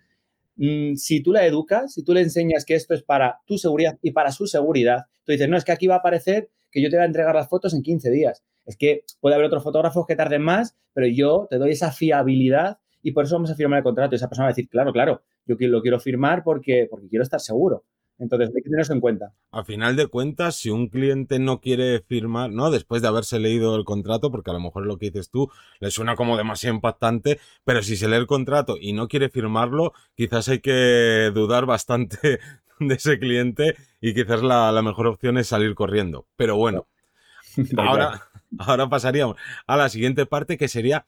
Mm, 0.57 0.95
si 0.95 1.23
tú 1.23 1.31
la 1.31 1.45
educas, 1.45 1.93
si 1.93 2.03
tú 2.03 2.13
le 2.13 2.21
enseñas 2.21 2.65
que 2.65 2.75
esto 2.75 2.93
es 2.93 3.03
para 3.03 3.39
tu 3.45 3.57
seguridad 3.57 3.97
y 4.01 4.11
para 4.11 4.31
su 4.31 4.47
seguridad, 4.47 5.05
tú 5.23 5.31
dices, 5.31 5.49
no, 5.49 5.57
es 5.57 5.63
que 5.63 5.71
aquí 5.71 5.87
va 5.87 5.95
a 5.95 5.99
aparecer 5.99 6.49
que 6.71 6.81
yo 6.81 6.89
te 6.89 6.97
voy 6.97 7.03
a 7.03 7.07
entregar 7.07 7.33
las 7.35 7.49
fotos 7.49 7.73
en 7.73 7.81
15 7.81 8.09
días. 8.11 8.43
Es 8.65 8.77
que 8.77 9.03
puede 9.19 9.35
haber 9.35 9.47
otros 9.47 9.63
fotógrafos 9.63 10.05
que 10.05 10.15
tarden 10.15 10.41
más, 10.41 10.75
pero 10.93 11.07
yo 11.07 11.47
te 11.49 11.57
doy 11.57 11.71
esa 11.71 11.91
fiabilidad 11.91 12.77
y 13.01 13.11
por 13.11 13.25
eso 13.25 13.35
vamos 13.35 13.51
a 13.51 13.55
firmar 13.55 13.77
el 13.77 13.83
contrato. 13.83 14.15
Y 14.15 14.17
esa 14.17 14.29
persona 14.29 14.45
va 14.45 14.49
a 14.49 14.53
decir, 14.53 14.69
claro, 14.69 14.91
claro, 14.91 15.21
yo 15.45 15.55
lo 15.59 15.81
quiero 15.81 15.99
firmar 15.99 16.43
porque, 16.43 16.87
porque 16.89 17.07
quiero 17.07 17.23
estar 17.23 17.39
seguro. 17.39 17.83
Entonces, 18.21 18.49
hay 18.49 18.61
que 18.61 18.69
tener 18.69 18.81
eso 18.81 18.93
en 18.93 18.99
cuenta. 18.99 19.33
A 19.51 19.63
final 19.63 19.95
de 19.95 20.05
cuentas, 20.05 20.55
si 20.55 20.69
un 20.69 20.89
cliente 20.89 21.39
no 21.39 21.59
quiere 21.59 22.01
firmar, 22.01 22.51
¿no? 22.51 22.69
Después 22.69 23.01
de 23.01 23.07
haberse 23.07 23.39
leído 23.39 23.75
el 23.75 23.83
contrato, 23.83 24.29
porque 24.29 24.51
a 24.51 24.53
lo 24.53 24.59
mejor 24.59 24.85
lo 24.85 24.99
que 24.99 25.07
dices 25.07 25.31
tú 25.31 25.49
le 25.79 25.89
suena 25.89 26.15
como 26.15 26.37
demasiado 26.37 26.75
impactante, 26.75 27.39
pero 27.65 27.81
si 27.81 27.95
se 27.95 28.07
lee 28.07 28.17
el 28.17 28.27
contrato 28.27 28.75
y 28.79 28.93
no 28.93 29.07
quiere 29.07 29.29
firmarlo, 29.29 29.93
quizás 30.13 30.49
hay 30.49 30.59
que 30.59 31.31
dudar 31.33 31.65
bastante 31.65 32.39
de 32.79 32.93
ese 32.93 33.17
cliente 33.17 33.75
y 33.99 34.13
quizás 34.13 34.43
la, 34.43 34.79
mejor 34.83 35.07
opción 35.07 35.39
es 35.39 35.47
salir 35.47 35.73
corriendo. 35.73 36.27
Pero 36.35 36.55
bueno, 36.57 36.87
ahora, 37.77 38.29
ahora 38.59 38.87
pasaríamos 38.87 39.35
a 39.65 39.77
la 39.77 39.89
siguiente 39.89 40.27
parte 40.27 40.59
que 40.59 40.67
sería 40.67 41.07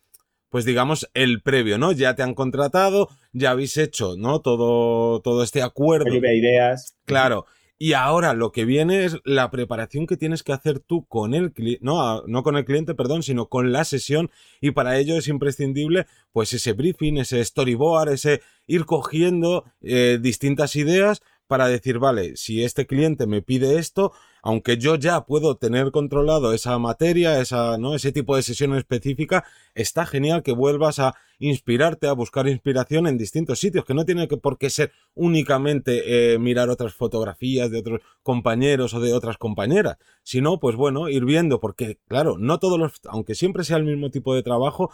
pues 0.54 0.66
digamos, 0.66 1.10
el 1.16 1.42
previo, 1.42 1.80
¿no? 1.80 1.94
Ya 1.94 2.14
te 2.14 2.22
han 2.22 2.36
contratado, 2.36 3.10
ya 3.32 3.50
habéis 3.50 3.76
hecho, 3.78 4.14
¿no? 4.20 4.40
Todo, 4.40 5.20
todo 5.22 5.42
este 5.42 5.64
acuerdo. 5.64 6.14
ideas. 6.14 6.96
Claro. 7.06 7.48
Y 7.80 7.94
ahora 7.94 8.36
lo 8.36 8.52
que 8.52 8.64
viene 8.64 9.04
es 9.04 9.18
la 9.24 9.50
preparación 9.50 10.06
que 10.06 10.16
tienes 10.16 10.44
que 10.44 10.54
hacer 10.54 10.80
tú 10.80 11.08
con 11.08 11.34
el 11.34 11.54
cliente, 11.54 11.84
no, 11.84 12.22
no 12.28 12.44
con 12.44 12.56
el 12.56 12.66
cliente, 12.66 12.94
perdón, 12.94 13.24
sino 13.24 13.48
con 13.48 13.72
la 13.72 13.84
sesión. 13.84 14.30
Y 14.62 14.70
para 14.70 15.00
ello 15.00 15.18
es 15.18 15.28
imprescindible, 15.28 16.06
pues 16.32 16.54
ese 16.54 16.74
briefing, 16.74 17.18
ese 17.18 17.44
storyboard, 17.44 18.10
ese 18.10 18.42
ir 18.68 18.86
cogiendo 18.86 19.66
eh, 19.82 20.20
distintas 20.22 20.76
ideas 20.76 21.24
para 21.48 21.68
decir, 21.68 21.98
vale, 21.98 22.38
si 22.38 22.64
este 22.64 22.86
cliente 22.86 23.26
me 23.26 23.42
pide 23.42 23.80
esto, 23.80 24.14
aunque 24.44 24.78
yo 24.78 24.96
ya 24.96 25.22
puedo 25.26 25.56
tener 25.56 25.92
controlado 25.92 26.54
esa 26.54 26.78
materia, 26.78 27.42
¿no? 27.80 27.96
ese 27.96 28.12
tipo 28.12 28.36
de 28.36 28.44
sesión 28.44 28.76
específica, 28.76 29.46
está 29.74 30.06
genial 30.06 30.44
que 30.44 30.52
vuelvas 30.52 31.00
a 31.00 31.16
inspirarte, 31.40 32.08
a 32.08 32.14
buscar 32.14 32.48
inspiración 32.50 33.08
en 33.08 33.18
distintos 33.18 33.60
sitios, 33.60 33.86
que 33.86 33.94
no 33.94 34.04
tiene 34.04 34.28
que 34.28 34.36
por 34.36 34.58
qué 34.58 34.70
ser 34.70 34.92
únicamente 35.16 36.34
eh, 36.34 36.40
mirar 36.40 36.70
otras 36.70 36.94
fotografías 36.94 37.72
de 37.72 37.80
otros 37.80 38.02
compañeros 38.22 38.94
o 38.94 39.00
de 39.00 39.14
otras 39.14 39.38
compañeras, 39.38 39.98
sino, 40.24 40.60
pues 40.60 40.76
bueno, 40.76 41.08
ir 41.08 41.24
viendo, 41.24 41.62
porque 41.62 41.98
claro, 42.10 42.38
no 42.38 42.60
todos 42.60 42.78
los, 42.78 43.00
aunque 43.08 43.36
siempre 43.36 43.64
sea 43.64 43.78
el 43.78 43.86
mismo 43.86 44.12
tipo 44.12 44.36
de 44.36 44.44
trabajo, 44.44 44.92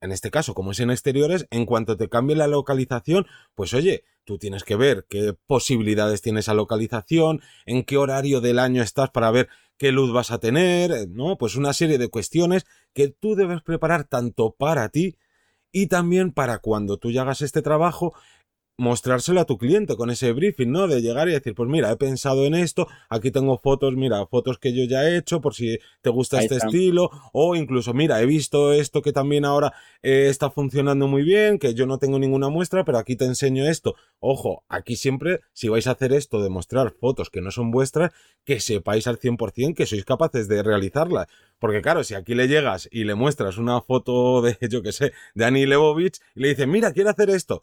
en 0.00 0.12
este 0.12 0.30
caso, 0.30 0.54
como 0.54 0.72
es 0.72 0.80
en 0.80 0.90
exteriores, 0.90 1.46
en 1.50 1.66
cuanto 1.66 1.96
te 1.96 2.08
cambie 2.08 2.36
la 2.36 2.46
localización, 2.46 3.26
pues 3.54 3.72
oye, 3.74 4.04
tú 4.24 4.38
tienes 4.38 4.64
que 4.64 4.76
ver 4.76 5.06
qué 5.08 5.34
posibilidades 5.46 6.20
tiene 6.20 6.40
esa 6.40 6.54
localización, 6.54 7.40
en 7.64 7.84
qué 7.84 7.96
horario 7.96 8.40
del 8.40 8.58
año 8.58 8.82
estás 8.82 9.10
para 9.10 9.30
ver 9.30 9.48
qué 9.78 9.92
luz 9.92 10.12
vas 10.12 10.30
a 10.30 10.38
tener, 10.38 11.08
¿no? 11.08 11.38
Pues 11.38 11.56
una 11.56 11.72
serie 11.72 11.98
de 11.98 12.08
cuestiones 12.08 12.64
que 12.92 13.08
tú 13.08 13.34
debes 13.34 13.62
preparar 13.62 14.04
tanto 14.04 14.54
para 14.58 14.88
ti 14.88 15.16
y 15.72 15.88
también 15.88 16.32
para 16.32 16.58
cuando 16.58 16.96
tú 16.96 17.10
ya 17.10 17.22
hagas 17.22 17.42
este 17.42 17.62
trabajo, 17.62 18.14
mostrárselo 18.78 19.40
a 19.40 19.46
tu 19.46 19.56
cliente 19.56 19.96
con 19.96 20.10
ese 20.10 20.32
briefing, 20.32 20.70
¿no? 20.70 20.86
De 20.86 21.00
llegar 21.00 21.28
y 21.28 21.32
decir, 21.32 21.54
pues 21.54 21.68
mira, 21.68 21.90
he 21.90 21.96
pensado 21.96 22.44
en 22.44 22.54
esto, 22.54 22.86
aquí 23.08 23.30
tengo 23.30 23.58
fotos, 23.58 23.94
mira, 23.96 24.26
fotos 24.26 24.58
que 24.58 24.74
yo 24.74 24.84
ya 24.84 25.08
he 25.08 25.16
hecho 25.16 25.40
por 25.40 25.54
si 25.54 25.78
te 26.02 26.10
gusta 26.10 26.40
este 26.40 26.56
estilo, 26.56 27.10
o 27.32 27.56
incluso, 27.56 27.94
mira, 27.94 28.20
he 28.20 28.26
visto 28.26 28.72
esto 28.72 29.02
que 29.02 29.12
también 29.12 29.44
ahora 29.44 29.72
eh, 30.02 30.26
está 30.28 30.50
funcionando 30.50 31.06
muy 31.06 31.22
bien, 31.22 31.58
que 31.58 31.74
yo 31.74 31.86
no 31.86 31.98
tengo 31.98 32.18
ninguna 32.18 32.48
muestra, 32.48 32.84
pero 32.84 32.98
aquí 32.98 33.16
te 33.16 33.24
enseño 33.24 33.66
esto. 33.66 33.94
Ojo, 34.18 34.64
aquí 34.68 34.96
siempre, 34.96 35.40
si 35.52 35.68
vais 35.68 35.86
a 35.86 35.92
hacer 35.92 36.12
esto 36.12 36.42
de 36.42 36.50
mostrar 36.50 36.92
fotos 36.92 37.30
que 37.30 37.40
no 37.40 37.50
son 37.50 37.70
vuestras, 37.70 38.12
que 38.44 38.60
sepáis 38.60 39.06
al 39.06 39.18
100% 39.18 39.74
que 39.74 39.86
sois 39.86 40.04
capaces 40.04 40.48
de 40.48 40.62
realizarlas. 40.62 41.26
Porque 41.58 41.80
claro, 41.80 42.04
si 42.04 42.14
aquí 42.14 42.34
le 42.34 42.48
llegas 42.48 42.88
y 42.92 43.04
le 43.04 43.14
muestras 43.14 43.58
una 43.58 43.80
foto 43.80 44.42
de, 44.42 44.56
yo 44.70 44.82
que 44.82 44.92
sé, 44.92 45.12
de 45.34 45.44
Annie 45.44 45.66
Lebovich 45.66 46.20
y 46.34 46.40
le 46.40 46.48
dices, 46.48 46.66
mira, 46.66 46.92
quiero 46.92 47.10
hacer 47.10 47.30
esto, 47.30 47.62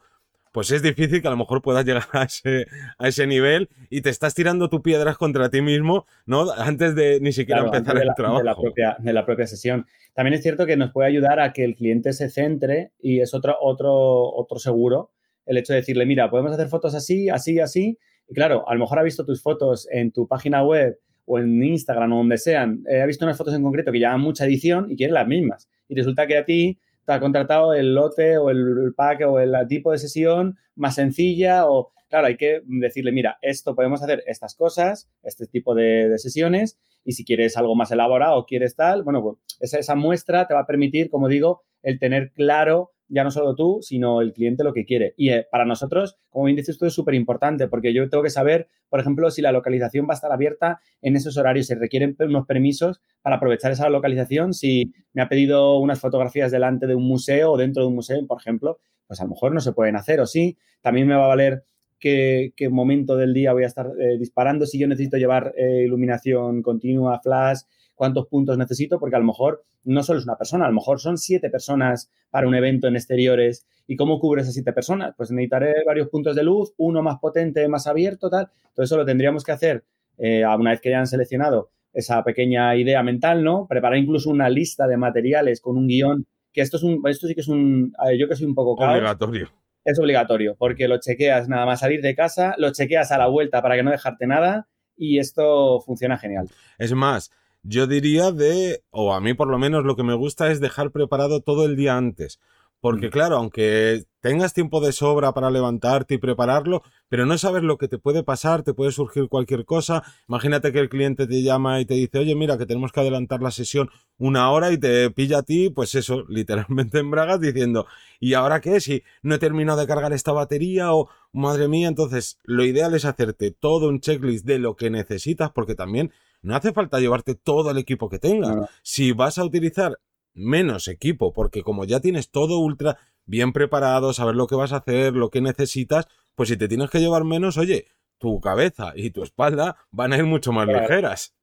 pues 0.53 0.71
es 0.71 0.81
difícil 0.81 1.21
que 1.21 1.27
a 1.27 1.31
lo 1.31 1.37
mejor 1.37 1.61
puedas 1.61 1.83
llegar 1.83 2.03
a 2.13 2.23
ese, 2.23 2.67
a 2.97 3.09
ese 3.09 3.27
nivel 3.27 3.67
y 3.89 3.99
te 3.99 4.09
estás 4.09 4.33
tirando 4.33 4.69
tu 4.69 4.81
piedras 4.81 5.17
contra 5.17 5.49
ti 5.49 5.61
mismo, 5.61 6.05
¿no? 6.25 6.49
Antes 6.51 6.95
de 6.95 7.19
ni 7.19 7.33
siquiera 7.33 7.61
empezar 7.61 7.97
el 7.97 8.13
trabajo. 8.15 8.37
De 8.37 8.45
la, 8.45 8.55
propia, 8.55 8.95
de 8.99 9.13
la 9.13 9.25
propia 9.25 9.47
sesión. 9.47 9.85
También 10.13 10.35
es 10.35 10.43
cierto 10.43 10.65
que 10.65 10.77
nos 10.77 10.91
puede 10.91 11.09
ayudar 11.09 11.41
a 11.41 11.51
que 11.51 11.65
el 11.65 11.75
cliente 11.75 12.13
se 12.13 12.29
centre 12.29 12.91
y 13.01 13.19
es 13.19 13.33
otro, 13.33 13.57
otro, 13.59 13.91
otro 14.33 14.59
seguro 14.59 15.11
el 15.45 15.57
hecho 15.57 15.73
de 15.73 15.79
decirle, 15.79 16.05
mira, 16.05 16.29
podemos 16.29 16.53
hacer 16.53 16.67
fotos 16.67 16.95
así, 16.95 17.29
así, 17.29 17.59
así. 17.59 17.97
Y 18.27 18.33
claro, 18.33 18.67
a 18.67 18.73
lo 18.73 18.79
mejor 18.79 18.99
ha 18.99 19.03
visto 19.03 19.25
tus 19.25 19.41
fotos 19.41 19.87
en 19.91 20.11
tu 20.11 20.27
página 20.27 20.63
web 20.63 20.97
o 21.25 21.39
en 21.39 21.61
Instagram 21.63 22.13
o 22.13 22.17
donde 22.17 22.37
sean, 22.37 22.83
eh, 22.89 23.01
ha 23.01 23.05
visto 23.05 23.25
unas 23.25 23.37
fotos 23.37 23.53
en 23.53 23.63
concreto 23.63 23.91
que 23.91 23.99
llevan 23.99 24.19
mucha 24.19 24.45
edición 24.45 24.91
y 24.91 24.95
quiere 24.95 25.13
las 25.13 25.27
mismas. 25.27 25.69
Y 25.87 25.95
resulta 25.95 26.27
que 26.27 26.37
a 26.37 26.45
ti 26.45 26.79
te 27.05 27.13
ha 27.13 27.19
contratado 27.19 27.73
el 27.73 27.93
lote 27.95 28.37
o 28.37 28.49
el 28.49 28.93
pack 28.95 29.21
o 29.27 29.39
el 29.39 29.53
tipo 29.67 29.91
de 29.91 29.97
sesión 29.97 30.57
más 30.75 30.95
sencilla 30.95 31.67
o, 31.67 31.91
claro, 32.09 32.27
hay 32.27 32.37
que 32.37 32.61
decirle, 32.65 33.11
mira, 33.11 33.37
esto 33.41 33.75
podemos 33.75 34.01
hacer 34.01 34.23
estas 34.27 34.55
cosas, 34.55 35.09
este 35.23 35.47
tipo 35.47 35.75
de, 35.75 36.17
sesiones 36.17 36.79
y 37.05 37.13
si 37.13 37.25
quieres 37.25 37.57
algo 37.57 37.75
más 37.75 37.91
elaborado 37.91 38.37
o 38.37 38.45
quieres 38.45 38.75
tal, 38.75 39.03
bueno, 39.03 39.21
pues 39.21 39.37
esa, 39.59 39.79
esa 39.79 39.95
muestra 39.95 40.47
te 40.47 40.53
va 40.53 40.61
a 40.61 40.67
permitir, 40.67 41.09
como 41.09 41.27
digo, 41.27 41.63
el 41.81 41.99
tener 41.99 42.31
claro 42.31 42.92
ya 43.13 43.23
no 43.23 43.31
solo 43.31 43.53
tú, 43.55 43.79
sino 43.81 44.21
el 44.21 44.33
cliente 44.33 44.63
lo 44.63 44.73
que 44.73 44.85
quiere. 44.85 45.13
Y 45.17 45.29
eh, 45.29 45.45
para 45.51 45.65
nosotros, 45.65 46.17
como 46.29 46.45
bien 46.45 46.55
dices, 46.55 46.75
esto 46.75 46.87
es 46.87 46.93
súper 46.93 47.13
importante 47.13 47.67
porque 47.67 47.93
yo 47.93 48.09
tengo 48.09 48.23
que 48.23 48.31
saber, 48.31 48.67
por 48.89 48.99
ejemplo, 48.99 49.29
si 49.29 49.41
la 49.41 49.51
localización 49.51 50.07
va 50.07 50.13
a 50.13 50.15
estar 50.15 50.31
abierta 50.31 50.79
en 51.01 51.15
esos 51.15 51.37
horarios. 51.37 51.67
Se 51.67 51.75
requieren 51.75 52.15
unos 52.19 52.47
permisos 52.47 53.01
para 53.21 53.35
aprovechar 53.35 53.71
esa 53.71 53.87
localización. 53.89 54.53
Si 54.53 54.91
me 55.13 55.21
ha 55.21 55.29
pedido 55.29 55.77
unas 55.77 55.99
fotografías 55.99 56.51
delante 56.51 56.87
de 56.87 56.95
un 56.95 57.07
museo 57.07 57.51
o 57.51 57.57
dentro 57.57 57.83
de 57.83 57.89
un 57.89 57.95
museo, 57.95 58.25
por 58.25 58.41
ejemplo, 58.41 58.79
pues 59.05 59.19
a 59.21 59.23
lo 59.25 59.29
mejor 59.29 59.53
no 59.53 59.59
se 59.59 59.73
pueden 59.73 59.95
hacer 59.95 60.19
o 60.19 60.25
sí. 60.25 60.57
También 60.81 61.07
me 61.07 61.15
va 61.15 61.25
a 61.25 61.27
valer 61.27 61.63
qué, 61.99 62.51
momento 62.69 63.15
del 63.15 63.33
día 63.33 63.53
voy 63.53 63.63
a 63.63 63.67
estar 63.67 63.91
eh, 63.99 64.17
disparando, 64.19 64.65
si 64.65 64.77
yo 64.77 64.87
necesito 64.87 65.17
llevar 65.17 65.53
eh, 65.55 65.83
iluminación 65.85 66.61
continua, 66.61 67.19
flash, 67.21 67.61
cuántos 67.95 68.27
puntos 68.27 68.57
necesito, 68.57 68.99
porque 68.99 69.15
a 69.15 69.19
lo 69.19 69.25
mejor 69.25 69.63
no 69.83 70.03
solo 70.03 70.19
es 70.19 70.25
una 70.25 70.37
persona, 70.37 70.65
a 70.65 70.69
lo 70.69 70.75
mejor 70.75 70.99
son 70.99 71.17
siete 71.17 71.49
personas 71.49 72.11
para 72.29 72.47
un 72.47 72.55
evento 72.55 72.87
en 72.87 72.95
exteriores. 72.95 73.67
¿Y 73.87 73.95
cómo 73.95 74.19
cubre 74.19 74.41
esas 74.41 74.53
siete 74.53 74.73
personas? 74.73 75.13
Pues 75.17 75.31
necesitaré 75.31 75.83
varios 75.85 76.07
puntos 76.09 76.35
de 76.35 76.43
luz, 76.43 76.73
uno 76.77 77.03
más 77.03 77.19
potente, 77.19 77.67
más 77.67 77.87
abierto, 77.87 78.29
tal. 78.29 78.49
Todo 78.73 78.83
eso 78.83 78.97
lo 78.97 79.05
tendríamos 79.05 79.43
que 79.43 79.51
hacer 79.51 79.83
eh, 80.17 80.45
una 80.45 80.71
vez 80.71 80.81
que 80.81 80.89
hayan 80.89 81.07
seleccionado 81.07 81.69
esa 81.93 82.23
pequeña 82.23 82.75
idea 82.75 83.03
mental, 83.03 83.43
¿no? 83.43 83.67
Preparar 83.67 83.97
incluso 83.97 84.29
una 84.29 84.49
lista 84.49 84.87
de 84.87 84.97
materiales 84.97 85.61
con 85.61 85.77
un 85.77 85.87
guion, 85.87 86.25
que 86.51 86.61
esto 86.61 86.77
es 86.77 86.83
un, 86.83 87.01
esto 87.07 87.27
sí 87.27 87.35
que 87.35 87.41
es 87.41 87.47
un, 87.47 87.93
yo 88.17 88.27
que 88.27 88.35
soy 88.35 88.47
un 88.47 88.55
poco 88.55 88.71
Obligatorio. 88.71 89.49
Es 89.85 89.99
obligatorio, 89.99 90.55
porque 90.57 90.87
lo 90.87 90.99
chequeas 90.99 91.49
nada 91.49 91.65
más 91.65 91.81
salir 91.81 92.01
de 92.01 92.15
casa, 92.15 92.55
lo 92.57 92.71
chequeas 92.71 93.11
a 93.11 93.17
la 93.17 93.27
vuelta 93.27 93.61
para 93.61 93.75
que 93.75 93.83
no 93.83 93.91
dejarte 93.91 94.25
nada 94.27 94.67
y 94.95 95.19
esto 95.19 95.81
funciona 95.81 96.17
genial. 96.17 96.47
Es 96.77 96.93
más, 96.93 97.31
yo 97.63 97.87
diría 97.87 98.31
de, 98.31 98.83
o 98.91 99.13
a 99.13 99.21
mí 99.21 99.33
por 99.33 99.47
lo 99.47 99.57
menos 99.57 99.85
lo 99.85 99.95
que 99.95 100.03
me 100.03 100.13
gusta 100.13 100.51
es 100.51 100.59
dejar 100.59 100.91
preparado 100.91 101.41
todo 101.41 101.65
el 101.65 101.75
día 101.75 101.97
antes. 101.97 102.39
Porque 102.83 103.07
mm. 103.07 103.11
claro, 103.11 103.37
aunque 103.37 104.03
tengas 104.19 104.53
tiempo 104.53 104.81
de 104.81 104.91
sobra 104.91 105.33
para 105.33 105.49
levantarte 105.49 106.15
y 106.15 106.17
prepararlo, 106.17 106.83
pero 107.07 107.25
no 107.25 107.37
sabes 107.37 107.63
lo 107.63 107.77
que 107.77 107.87
te 107.87 107.97
puede 107.97 108.23
pasar, 108.23 108.63
te 108.63 108.73
puede 108.73 108.91
surgir 108.91 109.29
cualquier 109.29 109.63
cosa. 109.63 110.03
Imagínate 110.27 110.73
que 110.73 110.79
el 110.79 110.89
cliente 110.89 111.25
te 111.25 111.41
llama 111.43 111.79
y 111.79 111.85
te 111.85 111.93
dice, 111.93 112.19
oye, 112.19 112.35
mira, 112.35 112.57
que 112.57 112.65
tenemos 112.65 112.91
que 112.91 112.99
adelantar 112.99 113.41
la 113.41 113.51
sesión 113.51 113.89
una 114.17 114.51
hora 114.51 114.69
y 114.73 114.77
te 114.77 115.09
pilla 115.11 115.37
a 115.37 115.43
ti, 115.43 115.69
pues 115.69 115.95
eso, 115.95 116.25
literalmente 116.27 116.99
en 116.99 117.09
bragas 117.09 117.39
diciendo, 117.39 117.87
¿y 118.19 118.33
ahora 118.33 118.59
qué? 118.59 118.81
Si 118.81 119.03
no 119.21 119.35
he 119.35 119.39
terminado 119.39 119.79
de 119.79 119.87
cargar 119.87 120.11
esta 120.11 120.33
batería 120.33 120.93
o, 120.93 121.09
madre 121.31 121.69
mía, 121.69 121.87
entonces 121.87 122.37
lo 122.43 122.65
ideal 122.65 122.93
es 122.95 123.05
hacerte 123.05 123.51
todo 123.51 123.87
un 123.87 124.01
checklist 124.01 124.45
de 124.45 124.59
lo 124.59 124.75
que 124.75 124.89
necesitas, 124.89 125.51
porque 125.51 125.73
también 125.73 126.11
no 126.43 126.55
hace 126.55 126.73
falta 126.73 126.99
llevarte 126.99 127.35
todo 127.35 127.71
el 127.71 127.77
equipo 127.77 128.09
que 128.09 128.19
tengas. 128.19 128.69
Si 128.83 129.13
vas 129.13 129.37
a 129.37 129.45
utilizar 129.45 129.99
menos 130.33 130.87
equipo, 130.87 131.33
porque 131.33 131.63
como 131.63 131.85
ya 131.85 131.99
tienes 131.99 132.29
todo 132.29 132.59
ultra 132.59 132.97
bien 133.25 133.53
preparado, 133.53 134.13
saber 134.13 134.35
lo 134.35 134.47
que 134.47 134.55
vas 134.55 134.73
a 134.73 134.77
hacer, 134.77 135.13
lo 135.13 135.29
que 135.29 135.41
necesitas, 135.41 136.07
pues 136.35 136.49
si 136.49 136.57
te 136.57 136.67
tienes 136.67 136.89
que 136.89 136.99
llevar 136.99 137.23
menos, 137.23 137.57
oye, 137.57 137.87
tu 138.17 138.41
cabeza 138.41 138.91
y 138.95 139.11
tu 139.11 139.23
espalda 139.23 139.77
van 139.91 140.13
a 140.13 140.17
ir 140.17 140.25
mucho 140.25 140.51
más 140.51 140.67
ligeras. 140.67 141.33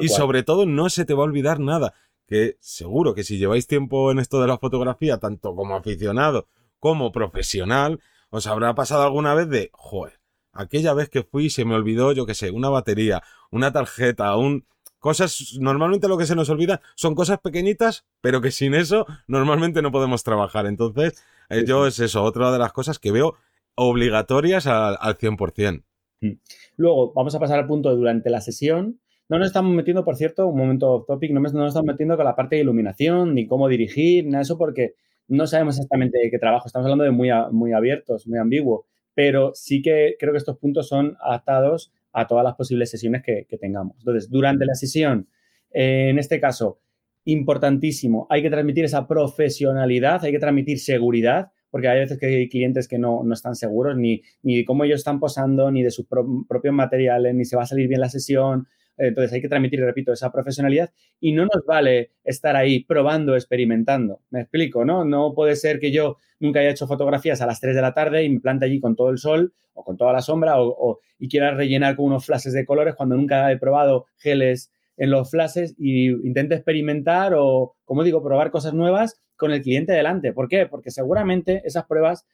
y 0.00 0.08
sobre 0.08 0.42
todo 0.44 0.66
no 0.66 0.88
se 0.88 1.04
te 1.04 1.14
va 1.14 1.22
a 1.22 1.24
olvidar 1.24 1.58
nada, 1.58 1.94
que 2.26 2.56
seguro 2.60 3.14
que 3.14 3.24
si 3.24 3.38
lleváis 3.38 3.66
tiempo 3.66 4.12
en 4.12 4.18
esto 4.18 4.40
de 4.40 4.46
la 4.46 4.58
fotografía, 4.58 5.18
tanto 5.18 5.54
como 5.54 5.74
aficionado 5.74 6.46
como 6.78 7.10
profesional, 7.10 8.00
os 8.30 8.46
habrá 8.46 8.74
pasado 8.74 9.02
alguna 9.02 9.34
vez 9.34 9.48
de, 9.48 9.70
joder, 9.72 10.17
aquella 10.58 10.92
vez 10.92 11.08
que 11.08 11.22
fui 11.22 11.48
se 11.50 11.64
me 11.64 11.74
olvidó, 11.74 12.12
yo 12.12 12.26
qué 12.26 12.34
sé, 12.34 12.50
una 12.50 12.68
batería, 12.68 13.22
una 13.50 13.72
tarjeta, 13.72 14.36
un... 14.36 14.66
Cosas, 14.98 15.56
normalmente 15.60 16.08
lo 16.08 16.18
que 16.18 16.26
se 16.26 16.34
nos 16.34 16.50
olvida 16.50 16.80
son 16.96 17.14
cosas 17.14 17.38
pequeñitas, 17.38 18.04
pero 18.20 18.40
que 18.40 18.50
sin 18.50 18.74
eso 18.74 19.06
normalmente 19.28 19.80
no 19.80 19.92
podemos 19.92 20.24
trabajar. 20.24 20.66
Entonces, 20.66 21.22
eh, 21.50 21.62
yo 21.64 21.86
es 21.86 22.00
eso, 22.00 22.24
otra 22.24 22.50
de 22.50 22.58
las 22.58 22.72
cosas 22.72 22.98
que 22.98 23.12
veo 23.12 23.36
obligatorias 23.76 24.66
al, 24.66 24.96
al 25.00 25.16
100%. 25.16 25.84
Mm. 26.20 26.32
Luego, 26.76 27.12
vamos 27.12 27.32
a 27.36 27.38
pasar 27.38 27.60
al 27.60 27.68
punto 27.68 27.90
de 27.90 27.94
durante 27.94 28.28
la 28.28 28.40
sesión. 28.40 28.98
No 29.28 29.38
nos 29.38 29.46
estamos 29.46 29.72
metiendo, 29.72 30.04
por 30.04 30.16
cierto, 30.16 30.48
un 30.48 30.58
momento 30.58 30.90
off 30.90 31.06
topic, 31.06 31.30
no, 31.30 31.38
nos 31.38 31.52
estamos 31.52 31.86
metiendo 31.86 32.16
con 32.16 32.24
la 32.24 32.34
parte 32.34 32.56
de 32.56 32.62
iluminación, 32.62 33.34
ni 33.34 33.46
cómo 33.46 33.68
dirigir, 33.68 34.24
nada 34.24 34.38
de 34.38 34.42
eso, 34.42 34.58
porque 34.58 34.94
no 35.28 35.46
sabemos 35.46 35.76
exactamente 35.76 36.18
de 36.18 36.28
qué 36.28 36.40
trabajo. 36.40 36.66
Estamos 36.66 36.86
hablando 36.86 37.04
de 37.04 37.12
muy, 37.12 37.28
muy 37.52 37.72
abiertos, 37.72 38.26
muy 38.26 38.40
ambiguo 38.40 38.86
pero 39.18 39.50
sí 39.52 39.82
que 39.82 40.14
creo 40.16 40.30
que 40.30 40.38
estos 40.38 40.58
puntos 40.58 40.86
son 40.86 41.16
adaptados 41.20 41.92
a 42.12 42.28
todas 42.28 42.44
las 42.44 42.54
posibles 42.54 42.88
sesiones 42.88 43.24
que, 43.24 43.58
tengamos. 43.60 43.96
Entonces, 43.98 44.30
durante 44.30 44.64
la 44.64 44.76
sesión, 44.76 45.26
eh, 45.72 46.10
en 46.10 46.20
este 46.20 46.38
caso, 46.38 46.78
importantísimo, 47.24 48.28
hay 48.30 48.42
que 48.42 48.48
transmitir 48.48 48.84
esa 48.84 49.08
profesionalidad, 49.08 50.24
hay 50.24 50.30
que 50.30 50.38
transmitir 50.38 50.78
seguridad, 50.78 51.50
porque 51.68 51.88
hay 51.88 51.98
veces 51.98 52.16
que 52.16 52.26
hay 52.26 52.48
clientes 52.48 52.86
que 52.86 52.96
no, 52.96 53.24
están 53.32 53.56
seguros 53.56 53.96
ni, 53.96 54.22
ni 54.44 54.58
de 54.58 54.64
cómo 54.64 54.84
ellos 54.84 55.00
están 55.00 55.18
posando, 55.18 55.68
ni 55.72 55.82
de 55.82 55.90
sus 55.90 56.06
propios 56.06 56.72
materiales, 56.72 57.34
ni 57.34 57.44
se 57.44 57.56
va 57.56 57.64
a 57.64 57.66
salir 57.66 57.88
bien 57.88 58.00
la 58.00 58.10
sesión. 58.10 58.68
Entonces 58.98 59.32
hay 59.32 59.40
que 59.40 59.48
transmitir, 59.48 59.80
repito, 59.80 60.12
esa 60.12 60.32
profesionalidad 60.32 60.90
y 61.20 61.32
no 61.32 61.46
nos 61.46 61.64
vale 61.64 62.10
estar 62.24 62.56
ahí 62.56 62.84
probando, 62.84 63.34
experimentando. 63.34 64.20
Me 64.30 64.40
explico, 64.40 64.84
¿no? 64.84 65.04
No 65.04 65.32
puede 65.34 65.56
ser 65.56 65.78
que 65.78 65.92
yo 65.92 66.16
nunca 66.40 66.60
haya 66.60 66.70
hecho 66.70 66.86
fotografías 66.86 67.40
a 67.40 67.46
las 67.46 67.60
3 67.60 67.74
de 67.74 67.82
la 67.82 67.94
tarde 67.94 68.24
y 68.24 68.28
me 68.28 68.40
plante 68.40 68.66
allí 68.66 68.80
con 68.80 68.96
todo 68.96 69.10
el 69.10 69.18
sol 69.18 69.54
o 69.74 69.84
con 69.84 69.96
toda 69.96 70.12
la 70.12 70.20
sombra 70.20 70.54
o, 70.58 71.00
y 71.18 71.28
quiera 71.28 71.54
rellenar 71.54 71.96
con 71.96 72.06
unos 72.06 72.26
flashes 72.26 72.52
de 72.52 72.64
colores 72.66 72.94
cuando 72.96 73.16
nunca 73.16 73.50
he 73.52 73.58
probado 73.58 74.06
geles 74.16 74.72
en 74.96 75.10
los 75.10 75.30
flashes 75.30 75.74
y 75.78 76.08
intente 76.08 76.56
experimentar 76.56 77.32
o, 77.36 77.76
como 77.84 78.02
digo, 78.02 78.22
probar 78.22 78.50
cosas 78.50 78.74
nuevas 78.74 79.20
con 79.36 79.52
el 79.52 79.62
cliente 79.62 79.92
delante. 79.92 80.32
¿Por 80.32 80.48
qué? 80.48 80.66
Porque 80.66 80.90
seguramente 80.90 81.62
esas 81.64 81.86
pruebas 81.86 82.26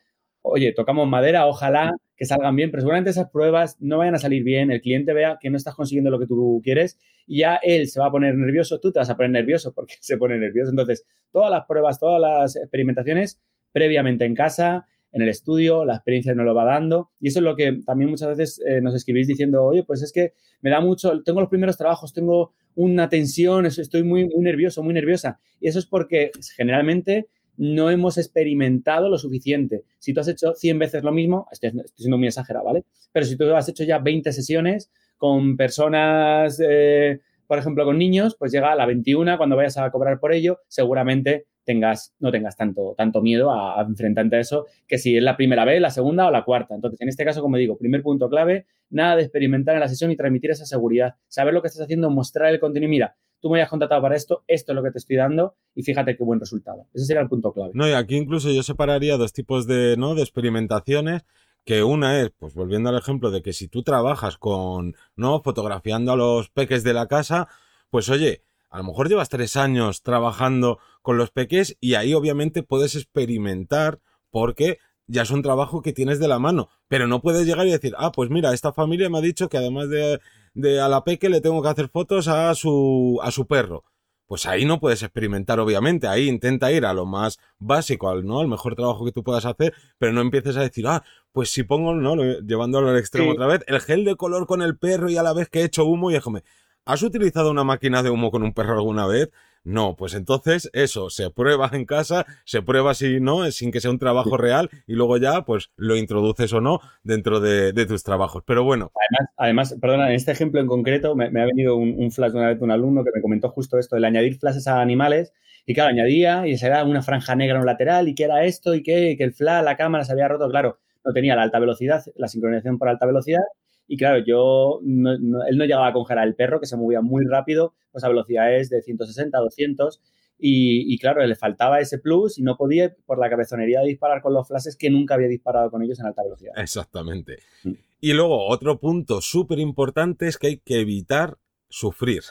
oye, 0.45 0.73
tocamos 0.73 1.09
madera, 1.09 1.47
ojalá 1.47 1.93
que 2.17 2.25
salgan 2.25 2.55
bien, 2.55 2.71
pero 2.71 2.83
seguramente 2.83 3.11
esas 3.11 3.31
pruebas 3.31 3.77
no 3.81 3.99
vayan 3.99 4.15
a 4.15 4.19
salir 4.19 4.45
bien, 4.45 4.71
el 4.71 4.81
cliente 4.81 5.13
vea 5.13 5.39
que 5.41 5.51
no 5.51 5.57
estás 5.57 5.75
consiguiendo 5.75 6.11
lo 6.11 6.19
que 6.19 6.27
tú 6.27 6.61
quieres 6.63 6.99
ya 7.27 7.57
él 7.63 7.89
se 7.89 8.01
va 8.01 8.07
a 8.07 8.11
poner 8.11 8.35
nervioso, 8.35 8.81
tú 8.81 8.93
te 8.93 8.99
vas 8.99 9.11
a 9.11 9.17
poner 9.17 9.31
nervioso 9.31 9.73
porque 9.73 9.95
se 10.01 10.17
pone 10.17 10.39
nervioso. 10.39 10.71
Entonces, 10.71 11.07
todas 11.33 11.51
las 11.51 11.67
pruebas, 11.67 11.99
todas 11.99 12.21
las 12.21 12.57
experimentaciones 12.57 13.41
previamente 13.73 14.25
en 14.25 14.35
casa, 14.35 14.87
en 15.13 15.23
el 15.23 15.29
estudio, 15.29 15.85
la 15.85 15.95
experiencia 15.95 16.35
nos 16.35 16.45
lo 16.45 16.55
va 16.55 16.65
dando. 16.65 17.11
Y 17.21 17.29
eso 17.29 17.39
es 17.39 17.45
lo 17.45 17.57
que 17.57 17.81
también 17.85 18.11
muchas 18.11 18.37
veces 18.37 18.63
eh, 18.67 18.81
nos 18.81 18.95
escribís 18.95 19.27
diciendo, 19.27 19.65
oye, 19.65 19.85
pues 19.85 20.03
es 20.03 20.13
que 20.13 20.33
me 20.61 20.71
da 20.71 20.81
mucho, 20.81 21.23
tengo 21.23 21.41
los 21.41 21.49
primeros 21.49 21.77
trabajos, 21.77 22.13
tengo 22.13 22.53
una 22.75 23.09
tensión, 23.09 23.67
estoy 23.67 24.03
muy, 24.03 24.25
muy 24.25 24.43
nervioso, 24.43 24.83
muy 24.83 24.95
nerviosa. 24.95 25.39
Y 25.61 25.69
eso 25.69 25.79
es 25.79 25.87
porque 25.87 26.33
generalmente 26.57 27.29
no 27.57 27.91
hemos 27.91 28.19
experimentado 28.19 29.09
lo 29.09 29.19
suficiente. 29.19 29.85
Si 29.99 30.13
tú 30.13 30.21
has 30.21 30.29
hecho 30.29 30.55
100 30.55 30.79
veces 30.79 31.05
lo 31.05 31.13
mismo, 31.13 31.47
estoy, 31.51 31.73
siendo 31.95 32.19
muy 32.19 32.29
exagerado, 32.29 32.67
¿vale? 32.67 32.85
Pero 33.13 33.27
si 33.27 33.37
tú 33.37 33.53
has 33.55 33.69
hecho 33.69 33.85
ya 33.85 33.99
20 33.99 34.33
sesiones 34.33 34.91
con 35.17 35.57
personas, 35.57 36.61
eh, 36.67 37.21
por 37.47 37.59
ejemplo, 37.59 37.85
con 37.85 37.99
niños, 37.99 38.37
pues 38.39 38.53
llega 38.53 38.73
a 38.73 38.77
la 38.77 38.87
21, 38.87 39.37
cuando 39.37 39.57
vayas 39.57 39.77
a 39.79 39.91
cobrar 39.91 40.19
por 40.19 40.33
ello, 40.33 40.61
seguramente 40.69 41.47
tengas, 41.65 42.15
no 42.19 42.31
tengas 42.31 42.57
tanto, 42.57 42.95
tanto 42.97 43.21
miedo 43.21 43.51
a, 43.51 43.83
enfrentarte 43.83 44.37
a 44.37 44.41
eso 44.41 44.67
que 44.87 44.99
si 44.99 45.17
es 45.17 45.23
la 45.23 45.37
primera 45.37 45.65
vez, 45.65 45.81
la 45.81 45.91
segunda 45.91 46.27
o 46.27 46.31
la 46.31 46.45
cuarta. 46.45 46.75
Entonces, 46.75 47.01
en 47.01 47.09
este 47.09 47.25
caso, 47.25 47.43
como 47.43 47.57
digo, 47.57 47.77
primer 47.77 48.03
punto 48.03 48.29
clave, 48.29 48.67
nada 48.91 49.17
de 49.17 49.23
experimentar 49.23 49.75
en 49.75 49.81
la 49.81 49.89
sesión 49.89 50.11
y 50.11 50.17
transmitir 50.17 50.51
esa 50.51 50.67
seguridad. 50.67 51.15
Saber 51.29 51.55
lo 51.55 51.63
que 51.63 51.69
estás 51.69 51.83
haciendo, 51.83 52.11
mostrar 52.11 52.53
el 52.53 52.61
contenido. 52.61 52.91
Mira, 52.91 53.17
tú 53.41 53.51
me 53.51 53.59
hayas 53.59 53.71
contratado 53.71 54.01
para 54.01 54.17
esto, 54.17 54.45
esto 54.47 54.73
es 54.73 54.77
lo 54.77 54.83
que 54.83 54.91
te 54.91 54.99
estoy 54.99 55.17
dando 55.17 55.55
y 55.75 55.83
fíjate 55.83 56.17
qué 56.17 56.25
buen 56.25 56.41
resultado. 56.41 56.87
Ese 56.95 57.07
sería 57.07 57.23
el 57.23 57.29
punto 57.29 57.53
clave. 57.53 57.73
No, 57.75 57.89
y 57.89 57.93
aquí 57.93 58.17
incluso 58.17 58.51
yo 58.51 58.63
separaría 58.63 59.17
dos 59.17 59.33
tipos 59.33 59.67
de, 59.67 59.97
¿no? 59.99 60.15
de 60.15 60.23
experimentaciones 60.23 61.25
que 61.65 61.83
una 61.83 62.21
es, 62.21 62.31
pues 62.39 62.55
volviendo 62.55 62.91
al 62.91 62.99
ejemplo 62.99 63.31
de 63.31 63.43
que 63.43 63.53
si 63.53 63.69
tú 63.69 63.83
trabajas 63.83 64.37
con, 64.37 64.95
¿no? 65.17 65.41
Fotografiando 65.41 66.13
a 66.13 66.17
los 66.17 66.51
peques 66.51 66.85
de 66.85 66.93
la 66.93 67.07
casa, 67.07 67.49
pues 67.91 68.09
oye, 68.11 68.43
a 68.75 68.79
lo 68.79 68.85
mejor 68.85 69.09
llevas 69.09 69.29
tres 69.29 69.57
años 69.57 70.03
trabajando 70.03 70.81
con 71.01 71.17
los 71.17 71.31
peques 71.31 71.77
y 71.81 71.95
ahí 71.95 72.13
obviamente 72.13 72.65
puedes 72.65 72.97
experimentar 72.97 74.01
porque 74.31 74.79
ya 75.07 75.23
es 75.23 75.31
un 75.31 75.43
trabajo 75.43 75.81
que 75.81 75.93
tienes 75.93 76.19
de 76.19 76.27
la 76.27 76.41
mano, 76.41 76.69
pero 76.89 77.07
no 77.07 77.21
puedes 77.23 77.47
llegar 77.47 77.67
y 77.67 77.71
decir, 77.71 77.95
ah, 77.99 78.11
pues 78.11 78.31
mira, 78.31 78.53
esta 78.53 78.73
familia 78.73 79.09
me 79.09 79.19
ha 79.19 79.21
dicho 79.21 79.49
que 79.49 79.59
además 79.59 79.91
de 79.91 80.19
de 80.55 80.81
a 80.81 80.89
la 80.89 81.05
peque 81.05 81.29
le 81.29 81.41
tengo 81.41 81.63
que 81.63 81.69
hacer 81.69 81.89
fotos 81.89 82.29
a 82.29 82.55
su, 82.55 83.21
a 83.23 83.31
su 83.31 83.47
perro. 83.47 83.85
Pues 84.27 84.47
ahí 84.47 84.65
no 84.65 84.81
puedes 84.81 85.03
experimentar, 85.03 85.61
obviamente. 85.61 86.07
Ahí 86.07 86.29
intenta 86.29 86.73
ir 86.73 86.87
a 86.87 86.95
lo 86.95 87.05
más 87.05 87.39
básico, 87.59 88.09
al, 88.09 88.25
¿no? 88.25 88.41
al 88.41 88.49
mejor 88.49 88.75
trabajo 88.75 89.05
que 89.05 89.13
tú 89.13 89.23
puedas 89.23 89.45
hacer, 89.45 89.75
pero 89.99 90.13
no 90.13 90.23
empieces 90.23 90.57
a 90.57 90.63
decir, 90.63 90.87
ah, 90.87 91.05
pues 91.33 91.51
si 91.51 91.63
pongo, 91.63 91.95
¿no? 91.95 92.17
Llevándolo 92.41 92.89
al 92.89 92.99
extremo 92.99 93.33
otra 93.33 93.47
vez, 93.47 93.61
el 93.67 93.81
gel 93.81 94.05
de 94.05 94.17
color 94.17 94.47
con 94.47 94.63
el 94.63 94.79
perro 94.79 95.11
y 95.11 95.19
a 95.19 95.23
la 95.23 95.35
vez 95.35 95.51
que 95.51 95.61
he 95.61 95.65
hecho 95.65 95.85
humo 95.85 96.11
y 96.11 96.15
déjame, 96.15 96.43
¿has 96.85 97.03
utilizado 97.03 97.51
una 97.51 97.65
máquina 97.65 98.03
de 98.03 98.11
humo 98.11 98.31
con 98.31 98.43
un 98.43 98.53
perro 98.53 98.75
alguna 98.75 99.07
vez? 99.07 99.31
No, 99.65 99.97
pues 99.97 100.13
entonces 100.13 100.69
eso, 100.75 101.09
se 101.09 101.31
prueba 101.31 101.71
en 101.73 101.87
casa, 101.87 102.27
se 102.45 102.61
prueba 102.61 102.93
si 102.93 103.19
no, 103.19 103.51
sin 103.51 103.73
que 103.73 103.81
sea 103.81 103.91
un 103.91 103.99
trabajo 103.99 104.37
real 104.37 104.69
y 104.87 104.93
luego 104.93 105.17
ya 105.17 105.47
pues 105.47 105.71
lo 105.77 105.97
introduces 105.97 106.53
o 106.53 106.61
no 106.61 106.81
dentro 107.03 107.41
de, 107.41 107.73
tus 107.87 108.03
trabajos. 108.05 108.43
Pero 108.47 108.63
bueno. 108.63 108.93
Además, 108.95 109.35
además, 109.39 109.77
perdona, 109.81 110.09
en 110.11 110.17
este 110.17 110.33
ejemplo 110.33 110.61
en 110.61 110.67
concreto 110.67 111.17
me, 111.17 111.27
ha 111.27 111.47
venido 111.47 111.77
un, 111.77 112.11
flash 112.13 112.33
de 112.33 112.39
una 112.39 112.49
vez 112.49 112.59
de 112.59 112.65
un 112.65 112.71
alumno 112.73 113.05
que 113.05 113.11
me 113.15 113.23
comentó 113.23 113.49
justo 113.49 113.79
esto, 113.79 113.97
el 113.97 114.05
añadir 114.05 114.39
flashes 114.39 114.69
a 114.69 114.83
animales 114.83 115.33
y 115.65 115.73
claro, 115.73 115.91
añadía 115.91 116.47
y 116.47 116.59
se 116.59 116.69
da 116.69 116.85
una 116.85 117.01
franja 117.01 117.35
negra 117.35 117.55
en 117.55 117.61
un 117.61 117.67
lateral 117.67 118.07
y 118.09 118.15
que 118.15 118.25
era 118.25 118.45
esto 118.45 118.75
y 118.75 118.83
que, 118.83 119.17
que 119.17 119.25
el 119.25 119.33
flash, 119.33 119.65
la 119.65 119.79
cámara 119.79 120.05
se 120.05 120.13
había 120.13 120.29
roto, 120.29 120.51
claro, 120.51 120.79
no 121.07 121.15
tenía 121.15 121.37
la 121.37 121.43
alta 121.43 121.59
velocidad, 121.59 122.05
la 122.17 122.29
sincronización 122.29 122.79
por 122.79 122.91
alta 122.91 123.07
velocidad 123.07 123.41
y 123.87 123.97
claro, 123.97 124.25
yo, 124.25 124.81
él 124.83 125.57
no 125.59 125.65
llegaba 125.65 125.89
a 125.89 125.93
congelar 125.93 126.27
el 126.27 126.35
perro, 126.35 126.61
que 126.61 126.67
se 126.67 126.77
movía 126.77 127.01
muy 127.01 127.25
rápido, 127.27 127.75
pues 127.93 128.05
a 128.05 128.09
velocidades 128.09 128.71
de 128.71 128.83
160, 128.83 129.39
200. 129.39 130.01
Y, 130.39 130.93
y, 130.93 130.99
claro, 130.99 131.25
le 131.25 131.37
faltaba 131.37 131.81
ese 131.81 131.99
plus 131.99 132.39
y 132.39 132.43
no 132.43 132.57
podía, 132.57 132.95
por 133.07 133.19
la 133.19 133.31
cabezonería, 133.31 133.81
de 133.81 133.89
disparar 133.89 134.21
con 134.21 134.35
los 134.35 134.49
flashes 134.49 134.77
que 134.77 134.91
nunca 134.91 135.15
había 135.15 135.29
disparado 135.29 135.71
con 135.71 135.83
ellos 135.83 136.01
en 136.01 136.07
alta 136.07 136.23
velocidad. 136.23 136.55
Exactamente. 136.57 137.39
Mm. 137.63 137.73
Y 138.01 138.13
luego, 138.13 138.49
otro 138.49 138.81
punto 138.81 139.21
súper 139.21 139.59
importante 139.61 140.27
es 140.27 140.37
que 140.37 140.49
hay 140.49 140.57
que 140.59 140.81
evitar 140.81 141.39
sufrir. 141.69 142.23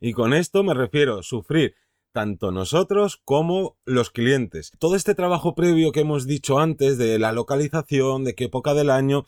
Y 0.00 0.12
con 0.12 0.32
esto 0.32 0.62
me 0.62 0.74
refiero 0.74 1.18
a 1.18 1.22
sufrir 1.22 1.74
tanto 2.12 2.50
nosotros 2.50 3.20
como 3.24 3.76
los 3.84 4.10
clientes. 4.10 4.72
Todo 4.78 4.96
este 4.96 5.14
trabajo 5.14 5.54
previo 5.54 5.92
que 5.92 6.00
hemos 6.00 6.26
dicho 6.26 6.58
antes 6.58 6.98
de 6.98 7.18
la 7.18 7.32
localización, 7.32 8.24
de 8.24 8.34
qué 8.34 8.44
época 8.44 8.74
del 8.74 8.90
año, 8.90 9.24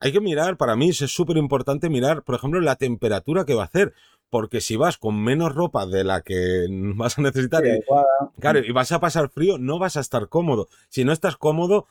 hay 0.00 0.12
que 0.12 0.20
mirar, 0.20 0.56
para 0.56 0.76
mí 0.76 0.90
es 0.90 0.98
súper 0.98 1.36
importante 1.36 1.88
mirar, 1.88 2.22
por 2.22 2.34
ejemplo, 2.34 2.60
la 2.60 2.76
temperatura 2.76 3.44
que 3.44 3.54
va 3.54 3.62
a 3.62 3.66
hacer. 3.66 3.94
Porque 4.28 4.60
si 4.60 4.74
vas 4.74 4.98
con 4.98 5.22
menos 5.22 5.54
ropa 5.54 5.86
de 5.86 6.02
la 6.02 6.20
que 6.22 6.66
vas 6.96 7.18
a 7.18 7.22
necesitar 7.22 7.64
y, 7.64 7.80
claro, 8.40 8.58
y 8.58 8.72
vas 8.72 8.90
a 8.92 9.00
pasar 9.00 9.30
frío, 9.30 9.56
no 9.58 9.78
vas 9.78 9.96
a 9.96 10.00
estar 10.00 10.28
cómodo. 10.28 10.68
Si 10.88 11.04
no 11.04 11.12
estás 11.12 11.36
cómodo, 11.36 11.86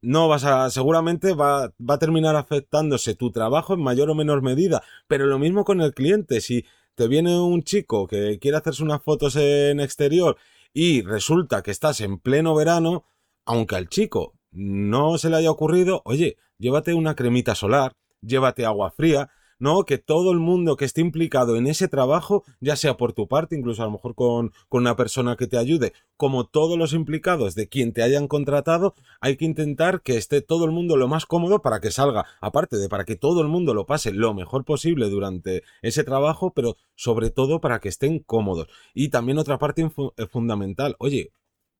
no 0.00 0.28
vas 0.28 0.44
a, 0.44 0.70
seguramente 0.70 1.34
va, 1.34 1.72
va 1.78 1.94
a 1.94 1.98
terminar 1.98 2.36
afectándose 2.36 3.14
tu 3.14 3.30
trabajo 3.30 3.74
en 3.74 3.82
mayor 3.82 4.08
o 4.10 4.14
menor 4.14 4.42
medida. 4.42 4.82
Pero 5.08 5.26
lo 5.26 5.38
mismo 5.38 5.64
con 5.64 5.82
el 5.82 5.92
cliente. 5.92 6.40
Si 6.40 6.64
te 6.94 7.06
viene 7.06 7.38
un 7.38 7.62
chico 7.62 8.06
que 8.06 8.38
quiere 8.38 8.56
hacerse 8.56 8.82
unas 8.82 9.02
fotos 9.02 9.36
en 9.36 9.80
exterior 9.80 10.36
y 10.72 11.02
resulta 11.02 11.62
que 11.62 11.70
estás 11.70 12.00
en 12.00 12.18
pleno 12.18 12.54
verano, 12.54 13.04
aunque 13.44 13.76
al 13.76 13.88
chico 13.88 14.34
no 14.52 15.18
se 15.18 15.30
le 15.30 15.36
haya 15.36 15.50
ocurrido, 15.50 16.02
oye, 16.04 16.36
llévate 16.58 16.94
una 16.94 17.16
cremita 17.16 17.54
solar, 17.54 17.92
llévate 18.20 18.64
agua 18.64 18.90
fría, 18.90 19.30
¿no? 19.62 19.84
Que 19.84 19.96
todo 19.96 20.32
el 20.32 20.40
mundo 20.40 20.76
que 20.76 20.84
esté 20.84 21.02
implicado 21.02 21.54
en 21.56 21.68
ese 21.68 21.86
trabajo, 21.86 22.42
ya 22.60 22.74
sea 22.74 22.96
por 22.96 23.12
tu 23.12 23.28
parte, 23.28 23.56
incluso 23.56 23.82
a 23.82 23.84
lo 23.84 23.92
mejor 23.92 24.16
con, 24.16 24.52
con, 24.68 24.80
una 24.80 24.96
persona 24.96 25.36
que 25.36 25.46
te 25.46 25.56
ayude, 25.56 25.92
como 26.16 26.46
todos 26.46 26.76
los 26.76 26.92
implicados 26.92 27.54
de 27.54 27.68
quien 27.68 27.92
te 27.92 28.02
hayan 28.02 28.26
contratado, 28.26 28.96
hay 29.20 29.36
que 29.36 29.44
intentar 29.44 30.02
que 30.02 30.16
esté 30.16 30.40
todo 30.40 30.64
el 30.64 30.72
mundo 30.72 30.96
lo 30.96 31.06
más 31.06 31.26
cómodo 31.26 31.62
para 31.62 31.80
que 31.80 31.92
salga, 31.92 32.26
aparte 32.40 32.76
de 32.76 32.88
para 32.88 33.04
que 33.04 33.14
todo 33.14 33.40
el 33.40 33.46
mundo 33.46 33.72
lo 33.72 33.86
pase 33.86 34.10
lo 34.10 34.34
mejor 34.34 34.64
posible 34.64 35.08
durante 35.08 35.62
ese 35.80 36.02
trabajo, 36.02 36.52
pero 36.52 36.76
sobre 36.96 37.30
todo 37.30 37.60
para 37.60 37.78
que 37.78 37.88
estén 37.88 38.18
cómodos. 38.18 38.66
Y 38.94 39.10
también 39.10 39.38
otra 39.38 39.58
parte 39.58 39.82
eh, 39.82 40.26
fundamental, 40.26 40.96
oye, 40.98 41.30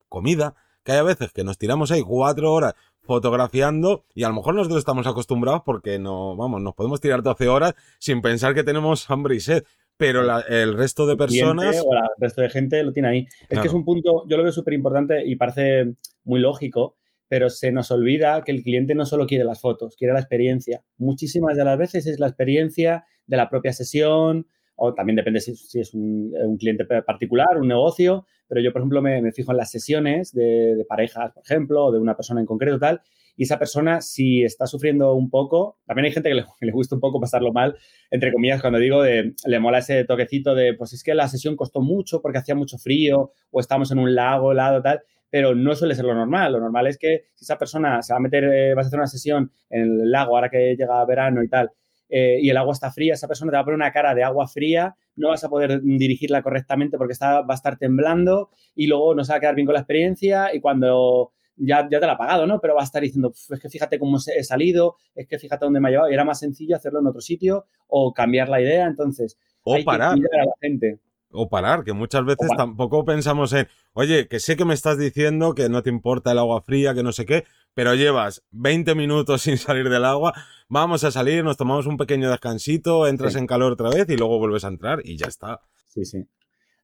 comida, 0.09 0.55
que 0.85 0.93
hay 0.93 0.99
a 0.99 1.03
veces 1.03 1.33
que 1.33 1.45
nos 1.45 1.59
tiramos 1.59 1.91
ahí 1.91 2.03
cuatro 2.03 2.53
horas 2.53 2.75
fotografiando 3.03 4.05
y 4.15 4.23
a 4.23 4.29
lo 4.29 4.35
mejor 4.35 4.55
nosotros 4.55 4.79
estamos 4.79 5.07
acostumbrados 5.07 5.63
porque 5.65 5.99
no, 5.99 6.37
vamos, 6.37 6.61
nos 6.61 6.75
podemos 6.75 7.01
tirar 7.01 7.23
12 7.23 7.49
horas 7.49 7.75
sin 7.99 8.23
pensar 8.23 8.55
que 8.55 8.65
tenemos 8.65 9.11
hambre 9.11 9.37
y 9.37 9.41
sed. 9.41 9.65
Pero 9.99 10.23
el 10.49 10.75
resto 10.75 11.07
de 11.07 11.17
personas. 11.17 11.81
O 11.87 11.95
el 11.95 12.01
resto 12.19 12.41
de 12.41 12.51
gente 12.51 12.83
lo 12.83 12.93
tiene 12.93 13.09
ahí. 13.09 13.27
Es 13.49 13.61
que 13.61 13.69
es 13.69 13.75
un 13.75 13.85
punto, 13.85 14.25
yo 14.27 14.37
lo 14.37 14.43
veo 14.43 14.51
súper 14.51 14.75
importante 14.75 15.25
y 15.25 15.37
parece 15.37 15.95
muy 16.25 16.41
lógico, 16.41 16.97
pero 17.29 17.51
se 17.51 17.71
nos 17.71 17.91
olvida 17.91 18.43
que 18.43 18.53
el 18.53 18.63
cliente 18.63 18.95
no 18.95 19.07
solo 19.07 19.27
quiere 19.27 19.45
las 19.45 19.61
fotos, 19.61 19.95
quiere 19.97 20.15
la 20.15 20.21
experiencia. 20.21 20.83
Muchísimas 20.97 21.57
de 21.57 21.65
las 21.65 21.79
veces 21.79 22.07
es 22.07 22.19
la 22.19 22.27
experiencia 22.27 23.05
de 23.27 23.37
la 23.37 23.49
propia 23.49 23.73
sesión, 23.73 24.49
o 24.77 24.95
también 24.95 25.17
depende 25.17 25.41
si, 25.41 25.81
es 25.81 25.95
un, 25.95 26.57
cliente 26.59 26.85
particular, 26.85 27.59
un 27.59 27.69
negocio, 27.69 28.27
pero 28.49 28.61
yo, 28.61 28.73
por 28.73 28.81
ejemplo, 28.81 29.03
me, 29.03 29.33
fijo 29.33 29.53
en 29.53 29.59
las 29.59 29.71
sesiones 29.71 30.33
de, 30.33 30.85
parejas, 30.89 31.33
por 31.33 31.45
ejemplo, 31.45 31.87
o 31.87 31.93
de 31.93 31.99
una 31.99 32.17
persona 32.17 32.41
en 32.41 32.47
concreto, 32.47 32.79
tal, 32.79 33.01
y 33.37 33.45
esa 33.45 33.59
persona, 33.59 34.01
si 34.01 34.43
está 34.43 34.67
sufriendo 34.67 35.15
un 35.15 35.31
poco, 35.31 35.79
también 35.87 36.07
hay 36.07 36.13
gente 36.13 36.31
que 36.31 36.35
le, 36.67 36.73
gusta 36.73 36.95
un 36.95 37.01
poco 37.01 37.21
pasarlo 37.21 37.53
mal, 37.53 37.77
entre 38.11 38.33
comillas, 38.33 38.61
cuando 38.61 38.79
digo 38.79 39.03
de, 39.03 39.35
le 39.47 39.59
mola 39.61 39.79
ese 39.79 40.05
toquecito 40.05 40.55
de, 40.55 40.75
pues 40.75 40.93
es 40.93 41.03
que 41.03 41.15
la 41.15 41.29
sesión 41.29 41.57
costó 41.57 41.81
mucho 41.81 42.21
porque 42.21 42.39
hacía 42.39 42.55
mucho 42.55 42.79
frío, 42.79 43.33
o 43.51 43.61
estamos 43.61 43.91
en 43.91 43.99
un 43.99 44.15
lago 44.15 44.53
helado, 44.53 44.83
tal, 44.83 45.01
pero 45.33 45.55
no 45.55 45.75
suele 45.75 45.95
ser 45.95 46.05
lo 46.05 46.15
normal. 46.15 46.53
Lo 46.53 46.61
normal 46.61 46.89
es 46.89 46.99
que 46.99 47.23
si 47.35 47.45
esa 47.45 47.57
persona 47.57 48.03
se 48.03 48.13
va 48.13 48.19
a 48.19 48.21
meter, 48.21 48.45
eh, 48.45 48.75
vas 48.75 48.85
a 48.85 48.89
hacer 48.89 48.99
una 48.99 49.07
sesión 49.07 49.51
en 49.71 49.83
el 49.83 50.11
lago 50.11 50.37
ahora 50.37 50.51
que 50.51 50.77
llega 50.77 51.03
verano 51.07 51.43
y 51.43 51.49
tal, 51.49 51.71
eh, 52.15 52.39
y 52.43 52.51
el 52.51 52.59
agua 52.59 52.75
está 52.75 52.93
fría, 52.93 53.15
esa 53.15 53.27
persona 53.27 53.51
te 53.51 53.57
va 53.57 53.63
a 53.63 53.65
poner 53.65 53.77
una 53.77 53.91
cara 53.91 54.15
de 54.15 54.23
agua 54.23 54.47
fría, 54.47 54.95
no 55.17 55.31
vas 55.31 55.43
a 55.45 55.49
poder 55.49 55.81
dirigirla 55.83 56.43
correctamente 56.43 56.99
porque 56.99 57.15
está, 57.15 57.41
va 57.41 57.55
a 57.55 57.57
estar 57.57 57.79
temblando 57.79 58.51
y 58.75 58.87
luego 58.87 59.15
no 59.15 59.25
se 59.25 59.33
va 59.33 59.39
a 59.39 59.41
quedar 59.41 59.55
bien 59.55 59.65
con 59.65 59.73
la 59.73 59.81
experiencia 59.81 60.55
y 60.55 60.61
cuando 60.61 61.33
ya, 61.57 61.89
ya 61.91 62.01
te 62.01 62.07
la 62.07 62.13
ha 62.13 62.19
pagado, 62.19 62.47
¿no? 62.47 62.61
Pero 62.61 62.75
va 62.75 62.83
a 62.83 62.85
estar 62.85 63.01
diciendo, 63.01 63.33
es 63.33 63.59
que 63.59 63.71
fíjate 63.71 63.99
cómo 63.99 64.19
he 64.19 64.45
salido, 64.45 64.97
es 65.15 65.27
que 65.27 65.39
fíjate 65.39 65.65
dónde 65.65 65.81
me 65.81 65.89
ha 65.89 65.91
llevado. 65.91 66.11
Y 66.11 66.15
era 66.15 66.25
más 66.25 66.39
sencillo 66.39 66.77
hacerlo 66.77 67.01
en 67.01 67.07
otro 67.07 67.23
sitio 67.23 67.65
o 67.89 68.13
cambiar 68.13 68.51
la 68.51 68.61
idea. 68.61 68.87
Entonces, 68.87 69.39
o 69.63 69.79
parar. 69.85 70.19
Que 70.19 70.39
a 70.39 70.45
la 70.45 70.53
gente. 70.61 70.99
O 71.33 71.49
parar, 71.49 71.85
que 71.85 71.93
muchas 71.93 72.25
veces 72.25 72.51
tampoco 72.57 73.05
pensamos 73.05 73.53
en, 73.53 73.67
oye, 73.95 74.29
que 74.29 74.39
sé 74.39 74.57
que 74.57 74.65
me 74.65 74.75
estás 74.75 74.99
diciendo 74.99 75.55
que 75.55 75.69
no 75.69 75.83
te 75.83 75.91
importa 75.91 76.33
el 76.33 76.39
agua 76.39 76.63
fría, 76.63 76.95
que 76.95 77.03
no 77.03 77.13
sé 77.13 77.27
qué, 77.27 77.45
pero 77.75 77.95
llevas 77.95 78.45
20 78.51 78.95
minutos 78.95 79.43
sin 79.43 79.57
salir 79.57 79.89
del 79.89 80.05
agua, 80.05 80.35
vamos 80.69 81.05
a 81.05 81.11
salir, 81.11 81.45
nos 81.45 81.57
tomamos 81.57 81.87
un 81.87 81.97
pequeño 81.97 82.31
descansito, 82.31 83.07
entras 83.07 83.37
en 83.37 83.47
calor 83.47 83.73
otra 83.73 83.91
vez 83.91 84.09
y 84.09 84.17
luego 84.17 84.39
vuelves 84.39 84.65
a 84.65 84.69
entrar 84.69 85.01
y 85.05 85.17
ya 85.17 85.27
está. 85.27 85.61
Sí, 85.89 86.05
sí. 86.05 86.25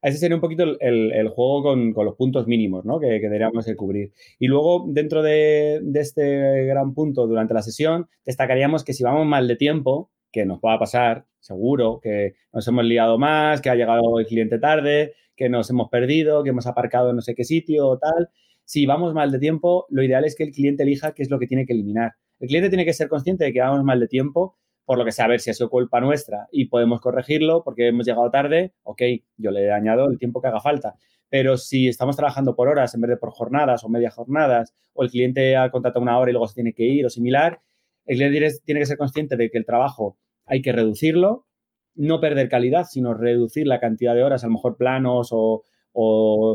Ese 0.01 0.19
sería 0.19 0.37
un 0.37 0.41
poquito 0.41 0.65
el, 0.79 1.29
juego 1.29 1.63
con, 1.63 1.93
los 2.05 2.15
puntos 2.15 2.47
mínimos 2.47 2.85
¿no? 2.85 3.01
que, 3.01 3.09
que 3.21 3.27
deberíamos 3.27 3.67
de 3.67 3.75
cubrir. 3.75 4.13
Y 4.39 4.47
luego, 4.47 4.87
dentro 4.89 5.23
de, 5.23 5.83
este 5.95 6.67
gran 6.67 6.95
punto 6.95 7.27
durante 7.27 7.55
la 7.55 7.63
sesión, 7.63 8.09
destacaríamos 8.25 8.85
que 8.85 8.93
si 8.93 9.03
vamos 9.03 9.27
mal 9.27 9.49
de 9.49 9.57
tiempo, 9.57 10.11
que 10.31 10.47
nos 10.47 10.61
va 10.61 10.75
a 10.75 10.79
pasar, 10.79 11.27
seguro, 11.41 12.01
que 12.03 12.35
nos 12.53 12.67
hemos 12.69 12.85
liado 12.85 13.19
más, 13.19 13.61
que 13.61 13.71
ha 13.71 13.75
llegado 13.75 14.19
el 14.19 14.27
cliente 14.27 14.59
tarde, 14.59 15.15
que 15.37 15.49
nos 15.49 15.71
hemos 15.71 15.89
perdido, 15.89 16.43
que 16.43 16.51
hemos 16.51 16.67
aparcado 16.67 17.11
en 17.11 17.17
no 17.17 17.23
sé 17.23 17.35
qué 17.35 17.45
sitio 17.45 17.87
o 17.89 17.99
tal. 17.99 18.31
Si 18.65 18.87
vamos 18.87 19.15
mal 19.15 19.31
de 19.31 19.39
tiempo, 19.39 19.87
lo 19.91 20.03
ideal 20.03 20.25
es 20.25 20.35
que 20.37 20.45
el 20.45 20.53
cliente 20.53 20.83
elija 20.83 21.13
qué 21.13 21.23
es 21.23 21.31
lo 21.31 21.39
que 21.39 21.47
tiene 21.47 21.67
que 21.67 21.73
eliminar. 21.73 22.13
El 22.41 22.49
cliente 22.49 22.69
tiene 22.69 22.85
que 22.85 22.93
ser 22.93 23.09
consciente 23.09 23.45
de 23.45 23.53
que 23.53 23.61
vamos 23.61 23.83
mal 23.85 24.01
de 24.01 24.09
tiempo 24.09 24.59
por 24.89 24.97
lo 24.97 25.05
que 25.05 25.13
sea, 25.13 25.27
a 25.27 25.29
ver 25.29 25.41
si 25.41 25.51
ha 25.51 25.53
sido 25.53 25.69
culpa 25.69 26.01
nuestra 26.01 26.49
y 26.51 26.65
podemos 26.65 27.03
corregirlo 27.03 27.63
porque 27.63 27.89
hemos 27.89 28.07
llegado 28.07 28.31
tarde, 28.31 28.73
ok, 28.85 29.03
yo 29.37 29.51
le 29.51 29.65
he 29.65 29.71
añado 29.71 30.09
el 30.09 30.19
tiempo 30.19 30.41
que 30.41 30.49
haga 30.49 30.61
falta. 30.61 30.95
Pero 31.29 31.59
si 31.59 31.89
estamos 31.89 32.17
trabajando 32.17 32.57
por 32.57 32.69
horas 32.69 32.95
en 32.95 33.03
vez 33.03 33.11
de 33.11 33.19
por 33.19 33.31
jornadas 33.31 33.85
o 33.85 33.91
media 33.91 34.11
jornadas, 34.11 34.75
o 34.95 35.03
el 35.03 35.11
cliente 35.11 35.57
ha 35.57 35.71
contratado 35.71 36.01
una 36.03 36.19
hora 36.19 36.31
y 36.31 36.33
luego 36.33 36.49
se 36.49 36.55
tiene 36.55 36.73
que 36.73 36.85
ir 36.85 37.05
o 37.05 37.11
similar, 37.11 37.61
el 38.07 38.17
cliente 38.17 38.61
tiene 38.65 38.81
que 38.81 38.87
ser 38.87 38.97
consciente 38.97 39.37
de 39.37 39.51
que 39.51 39.59
el 39.59 39.67
trabajo 39.67 40.17
hay 40.49 40.63
que 40.63 40.73
reducirlo, 40.73 41.47
no 41.95 42.21
perder 42.21 42.49
calidad, 42.49 42.85
sino 42.85 43.13
reducir 43.13 43.67
la 43.67 43.81
cantidad 43.81 44.15
de 44.15 44.23
horas, 44.23 44.45
a 44.45 44.47
lo 44.47 44.55
mejor 44.55 44.77
planos 44.77 45.29
o, 45.33 45.65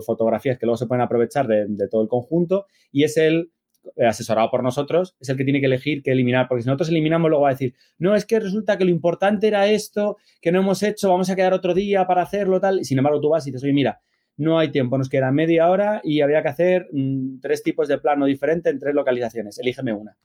fotografías 0.06 0.58
que 0.58 0.65
luego 0.65 0.77
se 0.77 0.86
pueden 0.86 1.01
aprovechar 1.01 1.47
de, 1.47 1.88
todo 1.91 2.01
el 2.01 2.08
conjunto, 2.08 2.65
y 2.93 3.03
es 3.03 3.17
el 3.17 3.51
eh, 3.97 4.06
asesorado 4.06 4.49
por 4.49 4.63
nosotros, 4.63 5.17
es 5.19 5.27
el 5.27 5.36
que 5.36 5.43
tiene 5.43 5.60
que 5.60 5.65
elegir 5.65 6.01
qué 6.01 6.12
eliminar, 6.13 6.47
porque 6.47 6.62
si 6.62 6.67
nosotros 6.67 6.88
eliminamos, 6.88 7.29
luego 7.29 7.43
va 7.43 7.49
a 7.49 7.53
decir, 7.53 7.73
no, 7.97 8.15
es 8.15 8.25
que 8.25 8.39
resulta 8.39 8.77
que 8.77 8.86
lo 8.86 8.91
importante 8.91 9.47
era 9.47 9.67
esto, 9.67 10.15
que 10.41 10.53
no 10.53 10.60
hemos 10.60 10.82
hecho, 10.82 11.10
vamos 11.10 11.29
a 11.29 11.36
quedar 11.36 11.51
otro 11.51 11.73
día 11.73 12.08
para 12.08 12.21
hacerlo, 12.21 12.62
tal, 12.62 12.79
y 12.79 12.86
sin 12.86 12.97
embargo 12.97 13.19
tú 13.19 13.29
vas 13.29 13.45
y 13.45 13.51
dices, 13.51 13.63
oye, 13.63 13.73
mira, 13.73 13.99
no 14.38 14.60
hay 14.60 14.71
tiempo, 14.71 14.97
nos 14.97 15.10
queda 15.10 15.32
media 15.34 15.69
hora 15.69 15.99
y 16.06 16.21
habría 16.21 16.41
que 16.41 16.49
hacer 16.49 16.88
mm, 16.93 17.39
tres 17.41 17.63
tipos 17.63 17.89
de 17.89 17.97
plano 17.97 18.25
diferente 18.25 18.69
en 18.69 18.79
tres 18.79 18.95
localizaciones, 18.95 19.60
elígeme 19.60 19.91
una, 19.91 20.15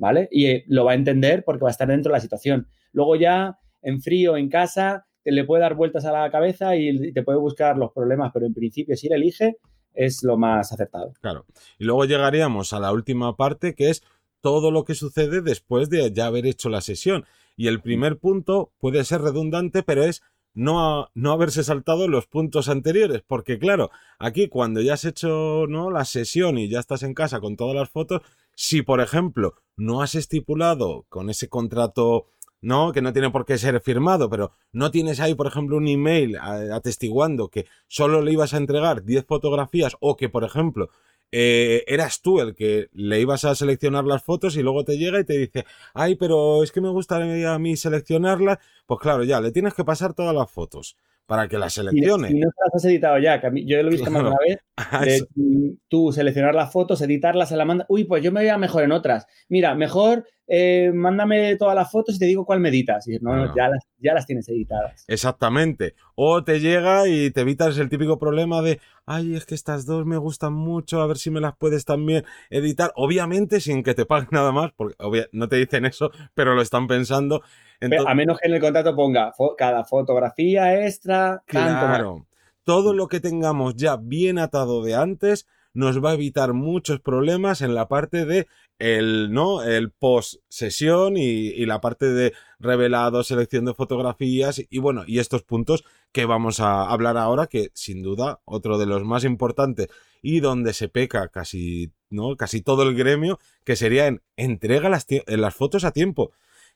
¿vale? 0.00 0.28
Y 0.32 0.46
eh, 0.46 0.64
lo 0.66 0.84
va 0.84 0.92
a 0.92 0.94
entender 0.94 1.44
porque 1.44 1.62
va 1.62 1.68
a 1.68 1.70
estar 1.70 1.86
dentro 1.86 2.10
de 2.10 2.16
la 2.16 2.20
situación. 2.20 2.66
Luego 2.92 3.14
ya, 3.14 3.58
en 3.82 4.00
frío, 4.00 4.36
en 4.36 4.48
casa, 4.48 5.06
te 5.22 5.30
le 5.30 5.44
puede 5.44 5.62
dar 5.62 5.74
vueltas 5.74 6.06
a 6.06 6.12
la 6.12 6.30
cabeza 6.30 6.74
y 6.74 7.12
te 7.12 7.22
puede 7.22 7.38
buscar 7.38 7.76
los 7.76 7.92
problemas, 7.92 8.32
pero 8.32 8.46
en 8.46 8.54
principio 8.54 8.96
si 8.96 9.06
él 9.06 9.12
elige, 9.12 9.58
es 9.92 10.22
lo 10.22 10.38
más 10.38 10.72
acertado. 10.72 11.12
Claro. 11.20 11.44
Y 11.78 11.84
luego 11.84 12.06
llegaríamos 12.06 12.72
a 12.72 12.80
la 12.80 12.92
última 12.92 13.36
parte, 13.36 13.74
que 13.74 13.90
es 13.90 14.02
todo 14.40 14.70
lo 14.70 14.84
que 14.84 14.94
sucede 14.94 15.42
después 15.42 15.90
de 15.90 16.10
ya 16.12 16.26
haber 16.26 16.46
hecho 16.46 16.70
la 16.70 16.80
sesión. 16.80 17.26
Y 17.56 17.68
el 17.68 17.82
primer 17.82 18.18
punto 18.18 18.72
puede 18.78 19.04
ser 19.04 19.20
redundante, 19.20 19.82
pero 19.82 20.02
es 20.02 20.22
no, 20.54 21.10
no 21.14 21.32
haberse 21.32 21.64
saltado 21.64 22.08
los 22.08 22.26
puntos 22.26 22.68
anteriores, 22.68 23.22
porque 23.26 23.58
claro, 23.58 23.90
aquí 24.18 24.48
cuando 24.48 24.80
ya 24.80 24.94
has 24.94 25.04
hecho 25.04 25.66
¿no? 25.68 25.90
la 25.90 26.04
sesión 26.04 26.58
y 26.58 26.68
ya 26.68 26.80
estás 26.80 27.02
en 27.02 27.14
casa 27.14 27.40
con 27.40 27.56
todas 27.56 27.74
las 27.74 27.90
fotos, 27.90 28.22
si 28.54 28.82
por 28.82 29.00
ejemplo 29.00 29.54
no 29.76 30.02
has 30.02 30.14
estipulado 30.14 31.06
con 31.08 31.30
ese 31.30 31.48
contrato 31.48 32.26
¿no? 32.62 32.92
Que 32.92 33.02
no 33.02 33.12
tiene 33.12 33.30
por 33.30 33.46
qué 33.46 33.58
ser 33.58 33.80
firmado, 33.80 34.28
pero 34.28 34.52
no 34.72 34.90
tienes 34.90 35.20
ahí, 35.20 35.34
por 35.34 35.46
ejemplo, 35.46 35.76
un 35.76 35.88
email 35.88 36.36
atestiguando 36.36 37.48
que 37.48 37.66
solo 37.88 38.20
le 38.22 38.32
ibas 38.32 38.54
a 38.54 38.58
entregar 38.58 39.04
10 39.04 39.24
fotografías 39.24 39.96
o 40.00 40.16
que, 40.16 40.28
por 40.28 40.44
ejemplo, 40.44 40.90
eh, 41.32 41.84
eras 41.86 42.22
tú 42.22 42.40
el 42.40 42.54
que 42.54 42.88
le 42.92 43.20
ibas 43.20 43.44
a 43.44 43.54
seleccionar 43.54 44.04
las 44.04 44.22
fotos 44.22 44.56
y 44.56 44.62
luego 44.62 44.84
te 44.84 44.98
llega 44.98 45.20
y 45.20 45.24
te 45.24 45.38
dice, 45.38 45.64
ay, 45.94 46.16
pero 46.16 46.62
es 46.62 46.72
que 46.72 46.80
me 46.80 46.88
gustaría 46.88 47.54
a 47.54 47.58
mí 47.58 47.76
seleccionarlas, 47.76 48.58
pues 48.86 49.00
claro, 49.00 49.24
ya, 49.24 49.40
le 49.40 49.52
tienes 49.52 49.74
que 49.74 49.84
pasar 49.84 50.14
todas 50.14 50.34
las 50.34 50.50
fotos 50.50 50.96
para 51.26 51.48
que 51.48 51.58
las 51.58 51.72
seleccione. 51.72 52.30
Y, 52.30 52.40
no 52.40 52.48
las 52.64 52.74
has 52.74 52.84
editado 52.84 53.18
ya, 53.18 53.40
que 53.40 53.64
yo 53.64 53.82
lo 53.82 53.88
he 53.88 53.92
visto 53.92 54.10
más 54.10 54.22
una 54.22 54.36
vez, 54.46 54.58
de 55.28 55.76
tú 55.88 56.12
seleccionar 56.12 56.54
las 56.54 56.72
fotos, 56.72 57.00
editarlas, 57.02 57.48
se 57.48 57.56
la 57.56 57.64
manda, 57.64 57.86
uy, 57.88 58.04
pues 58.04 58.22
yo 58.22 58.32
me 58.32 58.40
voy 58.40 58.48
a 58.48 58.58
mejor 58.58 58.82
en 58.82 58.92
otras. 58.92 59.26
Mira, 59.48 59.74
mejor 59.74 60.24
eh, 60.52 60.90
mándame 60.92 61.54
todas 61.54 61.76
las 61.76 61.88
fotos 61.92 62.16
y 62.16 62.18
te 62.18 62.24
digo 62.24 62.44
cuál 62.44 62.58
meditas. 62.58 63.06
Y 63.06 63.18
no, 63.20 63.36
no, 63.36 63.54
ya, 63.54 63.68
las, 63.68 63.86
ya 63.98 64.12
las 64.14 64.26
tienes 64.26 64.48
editadas. 64.48 65.04
Exactamente. 65.06 65.94
O 66.16 66.42
te 66.42 66.58
llega 66.58 67.06
y 67.06 67.30
te 67.30 67.42
evitas 67.42 67.78
el 67.78 67.88
típico 67.88 68.18
problema 68.18 68.60
de, 68.60 68.80
ay, 69.06 69.36
es 69.36 69.46
que 69.46 69.54
estas 69.54 69.86
dos 69.86 70.04
me 70.06 70.16
gustan 70.16 70.52
mucho, 70.52 71.00
a 71.00 71.06
ver 71.06 71.18
si 71.18 71.30
me 71.30 71.40
las 71.40 71.56
puedes 71.56 71.84
también 71.84 72.24
editar. 72.50 72.92
Obviamente 72.96 73.60
sin 73.60 73.84
que 73.84 73.94
te 73.94 74.06
paguen 74.06 74.30
nada 74.32 74.50
más, 74.50 74.72
porque 74.72 74.96
no 75.30 75.48
te 75.48 75.54
dicen 75.54 75.84
eso, 75.84 76.10
pero 76.34 76.56
lo 76.56 76.62
están 76.62 76.88
pensando. 76.88 77.42
A 77.80 78.14
menos 78.14 78.38
que 78.38 78.48
en 78.48 78.54
el 78.54 78.60
contrato 78.60 78.94
ponga 78.94 79.32
cada 79.56 79.84
fotografía 79.84 80.86
extra. 80.86 81.42
Claro. 81.46 82.26
Todo 82.64 82.92
lo 82.92 83.08
que 83.08 83.20
tengamos 83.20 83.74
ya 83.76 83.96
bien 83.96 84.38
atado 84.38 84.82
de 84.82 84.94
antes 84.94 85.46
nos 85.72 86.04
va 86.04 86.10
a 86.10 86.14
evitar 86.14 86.52
muchos 86.52 87.00
problemas 87.00 87.60
en 87.60 87.74
la 87.74 87.88
parte 87.88 88.24
de 88.26 88.48
el, 88.78 89.32
¿no? 89.32 89.62
el 89.62 89.92
post 89.92 90.40
sesión 90.48 91.16
y, 91.16 91.64
la 91.66 91.80
parte 91.80 92.06
de 92.06 92.32
revelado, 92.58 93.22
selección 93.22 93.66
de 93.66 93.74
fotografías 93.74 94.60
y 94.68 94.78
bueno, 94.78 95.04
y 95.06 95.18
estos 95.18 95.42
puntos 95.42 95.84
que 96.12 96.24
vamos 96.24 96.60
a 96.60 96.90
hablar 96.90 97.16
ahora, 97.16 97.46
que 97.46 97.70
sin 97.74 98.02
duda 98.02 98.40
otro 98.44 98.78
de 98.78 98.86
los 98.86 99.04
más 99.04 99.24
importantes 99.24 99.88
y 100.22 100.40
donde 100.40 100.72
se 100.72 100.88
peca 100.88 101.28
casi, 101.28 101.92
¿no? 102.08 102.36
casi 102.36 102.62
todo 102.62 102.82
el 102.82 102.96
gremio, 102.96 103.38
que 103.64 103.76
sería 103.76 104.06
en 104.06 104.22
entrega 104.36 104.88
las, 104.88 105.06
las 105.26 105.54
fotos 105.54 105.84
a 105.84 105.92
tiempo 105.92 106.32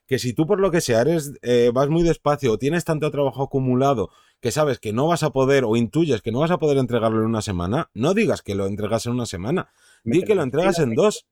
que 0.07 0.19
si 0.19 0.33
tú 0.33 0.45
por 0.45 0.59
lo 0.59 0.71
que 0.71 0.81
sea 0.81 1.01
eres, 1.01 1.33
eh, 1.41 1.71
vas 1.73 1.89
muy 1.89 2.03
despacio 2.03 2.53
o 2.53 2.57
tienes 2.57 2.85
tanto 2.85 3.09
trabajo 3.11 3.43
acumulado 3.43 4.09
que 4.39 4.51
sabes 4.51 4.79
que 4.79 4.93
no 4.93 5.07
vas 5.07 5.23
a 5.23 5.31
poder 5.31 5.63
o 5.65 5.75
intuyes 5.75 6.21
que 6.21 6.31
no 6.31 6.39
vas 6.39 6.51
a 6.51 6.59
poder 6.59 6.77
entregarlo 6.77 7.19
en 7.21 7.25
una 7.25 7.41
semana, 7.41 7.89
no 7.93 8.13
digas 8.13 8.41
que 8.41 8.55
lo 8.55 8.67
entregas 8.67 9.05
en 9.05 9.13
una 9.13 9.25
semana, 9.25 9.69
di 10.03 10.23
que 10.23 10.35
lo 10.35 10.43
entregas 10.43 10.79
en 10.79 10.93
dos. 10.93 11.25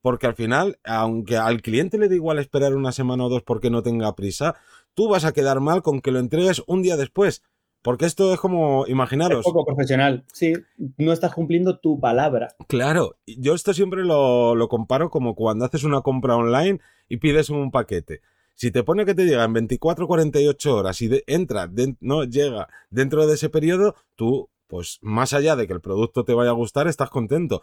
Porque 0.00 0.28
al 0.28 0.34
final, 0.34 0.78
aunque 0.84 1.36
al 1.36 1.60
cliente 1.62 1.98
le 1.98 2.08
da 2.08 2.14
igual 2.14 2.38
esperar 2.38 2.76
una 2.76 2.92
semana 2.92 3.24
o 3.24 3.28
dos 3.28 3.42
porque 3.42 3.70
no 3.70 3.82
tenga 3.82 4.14
prisa, 4.14 4.54
tú 4.94 5.08
vas 5.08 5.24
a 5.24 5.32
quedar 5.32 5.58
mal 5.58 5.82
con 5.82 6.00
que 6.00 6.12
lo 6.12 6.20
entregues 6.20 6.62
un 6.68 6.82
día 6.82 6.96
después. 6.96 7.42
Porque 7.82 8.06
esto 8.06 8.34
es 8.34 8.40
como, 8.40 8.86
imaginaros. 8.86 9.40
Es 9.40 9.44
poco 9.44 9.64
profesional, 9.64 10.24
sí. 10.32 10.54
No 10.96 11.12
estás 11.12 11.32
cumpliendo 11.32 11.78
tu 11.78 12.00
palabra. 12.00 12.48
Claro, 12.66 13.16
yo 13.26 13.54
esto 13.54 13.72
siempre 13.72 14.04
lo, 14.04 14.54
lo 14.54 14.68
comparo 14.68 15.10
como 15.10 15.34
cuando 15.34 15.64
haces 15.64 15.84
una 15.84 16.00
compra 16.00 16.36
online 16.36 16.80
y 17.08 17.18
pides 17.18 17.50
un 17.50 17.70
paquete. 17.70 18.20
Si 18.54 18.72
te 18.72 18.82
pone 18.82 19.04
que 19.04 19.14
te 19.14 19.24
llega 19.24 19.44
en 19.44 19.52
24 19.52 20.08
48 20.08 20.76
horas 20.76 21.00
y 21.00 21.22
entra, 21.28 21.70
no 22.00 22.24
llega 22.24 22.68
dentro 22.90 23.24
de 23.26 23.34
ese 23.34 23.48
periodo, 23.48 23.94
tú, 24.16 24.50
pues 24.66 24.98
más 25.00 25.32
allá 25.32 25.54
de 25.54 25.68
que 25.68 25.72
el 25.72 25.80
producto 25.80 26.24
te 26.24 26.34
vaya 26.34 26.50
a 26.50 26.54
gustar, 26.54 26.88
estás 26.88 27.08
contento. 27.08 27.62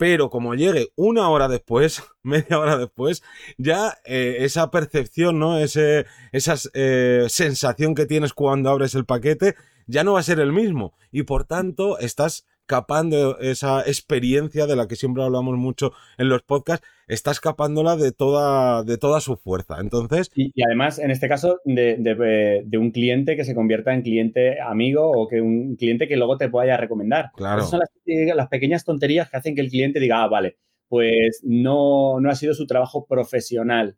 Pero 0.00 0.30
como 0.30 0.54
llegue 0.54 0.94
una 0.96 1.28
hora 1.28 1.46
después, 1.46 2.02
media 2.22 2.58
hora 2.58 2.78
después, 2.78 3.22
ya 3.58 3.98
eh, 4.06 4.38
esa 4.40 4.70
percepción, 4.70 5.38
¿no? 5.38 5.58
Ese, 5.58 6.06
esa 6.32 6.54
eh, 6.72 7.26
sensación 7.28 7.94
que 7.94 8.06
tienes 8.06 8.32
cuando 8.32 8.70
abres 8.70 8.94
el 8.94 9.04
paquete, 9.04 9.56
ya 9.86 10.02
no 10.02 10.14
va 10.14 10.20
a 10.20 10.22
ser 10.22 10.40
el 10.40 10.54
mismo. 10.54 10.94
Y 11.12 11.24
por 11.24 11.44
tanto, 11.44 11.98
estás 11.98 12.46
escapando 12.70 13.36
esa 13.40 13.80
experiencia 13.80 14.68
de 14.68 14.76
la 14.76 14.86
que 14.86 14.94
siempre 14.94 15.24
hablamos 15.24 15.56
mucho 15.58 15.92
en 16.18 16.28
los 16.28 16.42
podcasts, 16.42 16.86
está 17.08 17.32
escapándola 17.32 17.96
de 17.96 18.12
toda, 18.12 18.84
de 18.84 18.96
toda 18.96 19.20
su 19.20 19.36
fuerza. 19.36 19.78
Entonces. 19.80 20.30
Y, 20.36 20.52
además, 20.62 21.00
en 21.00 21.10
este 21.10 21.28
caso, 21.28 21.58
de, 21.64 21.96
de, 21.96 22.78
un 22.78 22.92
cliente 22.92 23.34
que 23.34 23.44
se 23.44 23.56
convierta 23.56 23.92
en 23.92 24.02
cliente 24.02 24.60
amigo 24.60 25.10
o 25.10 25.26
que 25.26 25.40
un 25.40 25.74
cliente 25.74 26.06
que 26.06 26.16
luego 26.16 26.36
te 26.36 26.46
vaya 26.46 26.74
a 26.74 26.76
recomendar. 26.76 27.30
Claro. 27.34 27.58
Esas 27.58 27.70
son 27.70 27.80
las, 27.80 28.36
las, 28.36 28.48
pequeñas 28.48 28.84
tonterías 28.84 29.28
que 29.28 29.36
hacen 29.36 29.56
que 29.56 29.62
el 29.62 29.70
cliente 29.70 29.98
diga, 29.98 30.22
ah, 30.22 30.28
vale, 30.28 30.56
pues 30.88 31.40
no, 31.42 32.20
no 32.20 32.30
ha 32.30 32.36
sido 32.36 32.54
su 32.54 32.66
trabajo 32.66 33.04
profesional 33.04 33.96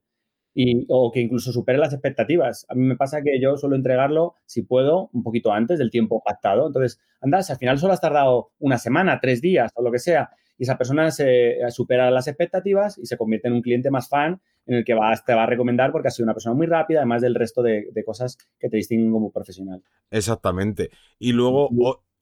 y, 0.55 0.87
o 0.89 1.11
que 1.13 1.21
incluso 1.21 1.53
supere 1.53 1.79
las 1.79 1.93
expectativas. 1.93 2.67
A 2.69 2.75
mí 2.75 2.83
me 2.83 2.97
pasa 2.97 3.23
que 3.23 3.41
yo 3.41 3.57
suelo 3.57 3.77
entregarlo, 3.77 4.35
si 4.47 4.63
puedo, 4.63 5.11
un 5.13 5.23
poquito 5.23 5.53
antes 5.53 5.79
del 5.79 5.91
tiempo 5.91 6.23
pactado. 6.25 6.67
Entonces, 6.67 7.01
andas, 7.21 7.51
al 7.51 7.59
final 7.59 7.79
solo 7.79 7.93
has 7.93 8.01
tardado 8.01 8.51
una 8.59 8.79
semana, 8.79 9.21
tres 9.21 9.41
días 9.41 9.71
o 9.75 9.83
lo 9.83 9.91
que 9.91 9.99
sea, 9.99 10.31
y 10.59 10.65
esa 10.65 10.79
persona 10.79 11.11
se 11.11 11.61
eh, 11.61 11.71
supera 11.71 12.11
las 12.11 12.29
expectativas 12.29 12.99
y 12.99 13.07
se 13.07 13.17
convierte 13.17 13.49
en 13.49 13.55
un 13.55 13.63
cliente 13.63 13.91
más 13.91 14.09
fan 14.09 14.41
en 14.67 14.77
el 14.77 14.85
que 14.85 14.95
te 15.27 15.35
va 15.35 15.43
a 15.43 15.47
recomendar 15.47 15.91
porque 15.91 16.09
ha 16.09 16.11
sido 16.11 16.25
una 16.25 16.35
persona 16.35 16.55
muy 16.55 16.67
rápida, 16.67 17.01
además 17.01 17.23
del 17.23 17.35
resto 17.35 17.63
de, 17.63 17.91
cosas 18.07 18.39
que 18.61 18.69
te 18.69 18.77
distinguen 18.77 19.11
como 19.11 19.33
profesional. 19.33 19.83
Exactamente. 20.11 20.91
Y 21.19 21.33
luego, 21.33 21.69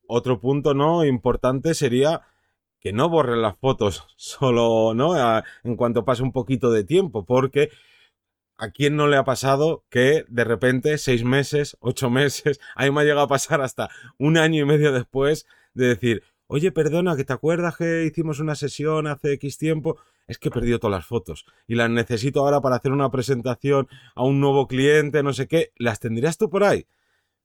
otro 0.06 0.40
punto 0.40 0.72
no 0.72 1.04
importante 1.04 1.74
sería 1.74 2.22
que 2.80 2.94
no 2.94 3.10
borren 3.10 3.42
las 3.42 3.58
fotos 3.58 4.06
solo, 4.16 4.94
¿no? 4.94 5.14
en 5.64 5.76
cuanto 5.76 6.04
pase 6.04 6.22
un 6.22 6.32
poquito 6.32 6.70
de 6.70 6.84
tiempo, 6.84 7.24
porque 7.24 7.68
¿a 8.60 8.70
quién 8.70 8.94
no 8.94 9.08
le 9.08 9.16
ha 9.16 9.24
pasado 9.24 9.84
que 9.88 10.24
de 10.28 10.44
repente 10.44 10.98
seis 10.98 11.24
meses, 11.24 11.76
ocho 11.80 12.10
meses, 12.10 12.60
a 12.76 12.84
mí 12.84 12.90
me 12.90 13.00
ha 13.00 13.04
llegado 13.04 13.22
a 13.22 13.28
pasar 13.28 13.60
hasta 13.62 13.88
un 14.18 14.36
año 14.36 14.62
y 14.62 14.66
medio 14.66 14.92
después 14.92 15.46
de 15.74 15.88
decir, 15.88 16.22
oye, 16.46 16.70
perdona, 16.70 17.16
que 17.16 17.24
te 17.24 17.32
acuerdas 17.32 17.76
que 17.76 18.04
hicimos 18.04 18.38
una 18.38 18.54
sesión 18.54 19.06
hace 19.06 19.32
X 19.34 19.56
tiempo, 19.56 19.98
es 20.26 20.38
que 20.38 20.48
he 20.48 20.52
perdido 20.52 20.78
todas 20.78 20.98
las 20.98 21.06
fotos 21.06 21.46
y 21.66 21.74
las 21.74 21.90
necesito 21.90 22.40
ahora 22.40 22.60
para 22.60 22.76
hacer 22.76 22.92
una 22.92 23.10
presentación 23.10 23.88
a 24.14 24.24
un 24.24 24.40
nuevo 24.40 24.68
cliente, 24.68 25.22
no 25.22 25.32
sé 25.32 25.48
qué, 25.48 25.72
¿las 25.76 25.98
tendrías 25.98 26.36
tú 26.38 26.50
por 26.50 26.62
ahí? 26.62 26.86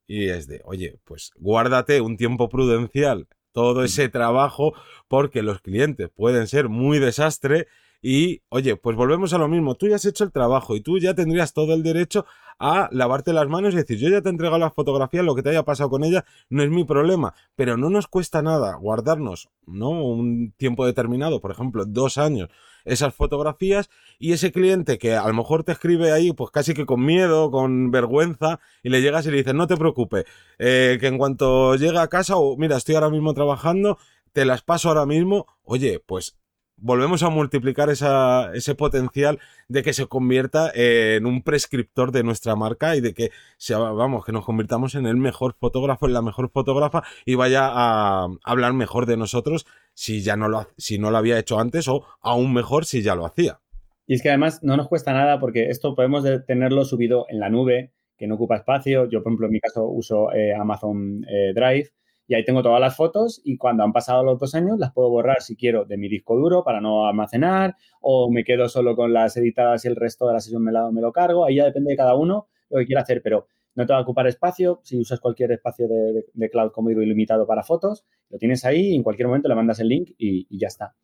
Y 0.07 0.27
es 0.27 0.47
de, 0.47 0.61
oye, 0.65 0.99
pues 1.03 1.31
guárdate 1.37 2.01
un 2.01 2.17
tiempo 2.17 2.49
prudencial 2.49 3.27
todo 3.53 3.85
ese 3.85 4.09
trabajo 4.09 4.73
porque 5.07 5.41
los 5.41 5.61
clientes 5.61 6.09
pueden 6.13 6.45
ser 6.45 6.67
muy 6.67 6.99
desastre 6.99 7.67
y, 8.07 8.43
oye, 8.49 8.75
pues 8.75 8.95
volvemos 8.95 9.33
a 9.33 9.39
lo 9.39 9.47
mismo. 9.47 9.73
Tú 9.73 9.87
ya 9.87 9.95
has 9.95 10.05
hecho 10.05 10.23
el 10.23 10.31
trabajo 10.31 10.75
y 10.75 10.81
tú 10.81 10.99
ya 10.99 11.15
tendrías 11.15 11.53
todo 11.53 11.73
el 11.73 11.81
derecho 11.81 12.27
a 12.59 12.87
lavarte 12.91 13.33
las 13.33 13.47
manos 13.47 13.73
y 13.73 13.77
decir, 13.77 13.97
yo 13.97 14.09
ya 14.09 14.21
te 14.21 14.29
he 14.29 14.31
entregado 14.31 14.59
la 14.59 14.69
fotografía, 14.69 15.23
lo 15.23 15.33
que 15.33 15.41
te 15.41 15.49
haya 15.49 15.63
pasado 15.63 15.89
con 15.89 16.03
ella 16.03 16.23
no 16.47 16.61
es 16.61 16.69
mi 16.69 16.83
problema. 16.83 17.33
Pero 17.55 17.77
no 17.77 17.89
nos 17.89 18.05
cuesta 18.05 18.43
nada 18.43 18.75
guardarnos, 18.75 19.49
¿no? 19.65 19.89
Un 19.89 20.53
tiempo 20.55 20.85
determinado, 20.85 21.41
por 21.41 21.49
ejemplo, 21.49 21.83
dos 21.83 22.19
años, 22.19 22.49
esas 22.83 23.15
fotografías 23.15 23.89
y 24.19 24.33
ese 24.33 24.51
cliente 24.51 24.99
que 24.99 25.15
a 25.15 25.27
lo 25.27 25.33
mejor 25.33 25.63
te 25.63 25.71
escribe 25.71 26.11
ahí, 26.11 26.31
pues 26.31 26.51
casi 26.51 26.75
que 26.75 26.85
con 26.85 27.03
miedo, 27.03 27.49
con 27.49 27.89
vergüenza, 27.89 28.59
y 28.83 28.89
le 28.89 29.01
llegas 29.01 29.25
y 29.25 29.31
le 29.31 29.37
dices, 29.37 29.55
no 29.55 29.65
te 29.65 29.77
preocupes, 29.77 30.25
eh, 30.59 30.99
que 31.01 31.07
en 31.07 31.17
cuanto 31.17 31.75
llega 31.75 32.03
a 32.03 32.07
casa, 32.07 32.35
o 32.37 32.55
mira, 32.55 32.77
estoy 32.77 32.93
ahora 32.93 33.09
mismo 33.09 33.33
trabajando, 33.33 33.97
te 34.31 34.45
las 34.45 34.61
paso 34.61 34.89
ahora 34.89 35.07
mismo, 35.07 35.47
oye, 35.63 35.99
pues 36.05 36.37
volvemos 36.77 37.23
a 37.23 37.29
multiplicar 37.29 37.89
esa, 37.89 38.53
ese 38.53 38.75
potencial 38.75 39.39
de 39.67 39.83
que 39.83 39.93
se 39.93 40.07
convierta 40.07 40.71
en 40.73 41.25
un 41.25 41.41
prescriptor 41.41 42.11
de 42.11 42.23
nuestra 42.23 42.55
marca 42.55 42.95
y 42.95 43.01
de 43.01 43.13
que 43.13 43.31
sea, 43.57 43.77
vamos, 43.77 44.25
que 44.25 44.31
nos 44.31 44.45
convirtamos 44.45 44.95
en 44.95 45.05
el 45.05 45.17
mejor 45.17 45.55
fotógrafo, 45.59 46.05
en 46.05 46.13
la 46.13 46.21
mejor 46.21 46.49
fotógrafa 46.49 47.03
y 47.25 47.35
vaya 47.35 47.69
a 47.71 48.27
hablar 48.43 48.73
mejor 48.73 49.05
de 49.05 49.17
nosotros 49.17 49.65
si 49.93 50.21
ya 50.21 50.35
no 50.35 50.49
lo, 50.49 50.67
si 50.77 50.99
no 50.99 51.11
lo 51.11 51.17
había 51.17 51.39
hecho 51.39 51.59
antes 51.59 51.87
o 51.87 52.05
aún 52.21 52.53
mejor 52.53 52.85
si 52.85 53.01
ya 53.01 53.15
lo 53.15 53.25
hacía. 53.25 53.59
Y 54.07 54.15
es 54.15 54.21
que 54.21 54.29
además 54.29 54.61
no 54.61 54.77
nos 54.77 54.87
cuesta 54.87 55.13
nada 55.13 55.39
porque 55.39 55.69
esto 55.69 55.95
podemos 55.95 56.23
tenerlo 56.45 56.85
subido 56.85 57.25
en 57.29 57.39
la 57.39 57.49
nube, 57.49 57.91
que 58.17 58.27
no 58.27 58.35
ocupa 58.35 58.57
espacio. 58.57 59.09
Yo, 59.09 59.23
por 59.23 59.31
ejemplo, 59.31 59.47
en 59.47 59.53
mi 59.53 59.59
caso 59.59 59.85
uso 59.85 60.31
eh, 60.33 60.53
Amazon 60.53 61.25
eh, 61.27 61.53
Drive 61.53 61.91
y 62.27 62.35
ahí 62.35 62.43
tengo 62.43 62.63
todas 62.63 62.79
las 62.79 62.95
fotos 62.95 63.41
y 63.43 63.57
cuando 63.57 63.83
han 63.83 63.93
pasado 63.93 64.23
los 64.23 64.39
dos 64.39 64.55
años 64.55 64.79
las 64.79 64.91
puedo 64.93 65.09
borrar 65.09 65.41
si 65.41 65.55
quiero 65.55 65.85
de 65.85 65.97
mi 65.97 66.09
disco 66.09 66.35
duro 66.35 66.63
para 66.63 66.81
no 66.81 67.07
almacenar 67.07 67.75
o 68.01 68.31
me 68.31 68.43
quedo 68.43 68.67
solo 68.67 68.95
con 68.95 69.13
las 69.13 69.37
editadas 69.37 69.85
y 69.85 69.87
el 69.87 69.95
resto 69.95 70.27
de 70.27 70.33
la 70.33 70.39
sesión 70.39 70.63
me, 70.63 70.71
lo 70.71 71.11
cargo. 71.11 71.45
Ahí 71.45 71.55
ya 71.55 71.65
depende 71.65 71.91
de 71.91 71.97
cada 71.97 72.15
uno 72.15 72.47
lo 72.69 72.79
que 72.79 72.85
quiera 72.85 73.01
hacer, 73.01 73.21
pero 73.21 73.47
no 73.75 73.85
te 73.85 73.93
va 73.93 73.99
a 73.99 74.01
ocupar 74.01 74.27
espacio. 74.27 74.79
Si 74.83 74.99
usas 74.99 75.19
cualquier 75.19 75.51
espacio 75.51 75.87
de, 75.87 76.49
cloud 76.49 76.71
como 76.71 76.89
digo 76.89 77.01
ilimitado 77.01 77.45
para 77.45 77.63
fotos, 77.63 78.05
lo 78.29 78.37
tienes 78.39 78.65
ahí 78.65 78.91
y 78.91 78.95
en 78.95 79.03
cualquier 79.03 79.27
momento 79.27 79.47
le 79.47 79.55
mandas 79.55 79.79
el 79.79 79.89
link 79.89 80.11
y, 80.17 80.47
ya 80.57 80.67
está. 80.67 80.95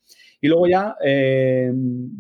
Y 0.42 0.48
luego 0.48 0.68
ya, 0.68 0.96
eh, 1.04 1.72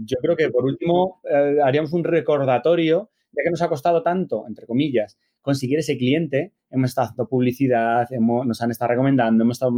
yo 0.05 0.17
creo 0.21 0.35
que 0.35 0.49
por 0.49 0.63
último 0.63 1.21
eh, 1.29 1.57
haríamos 1.63 1.91
un 1.93 2.03
recordatorio, 2.03 3.09
ya 3.31 3.43
que 3.43 3.49
nos 3.49 3.61
ha 3.63 3.69
costado 3.69 4.03
tanto, 4.03 4.45
entre 4.47 4.67
comillas, 4.67 5.17
conseguir 5.41 5.79
ese 5.79 5.97
cliente, 5.97 6.53
hemos 6.69 6.91
estado 6.91 7.05
haciendo 7.05 7.27
publicidad, 7.27 8.07
nos 8.11 8.61
han 8.61 8.71
estado 8.71 8.89
recomendando, 8.91 9.43
hemos 9.43 9.57
estado 9.57 9.71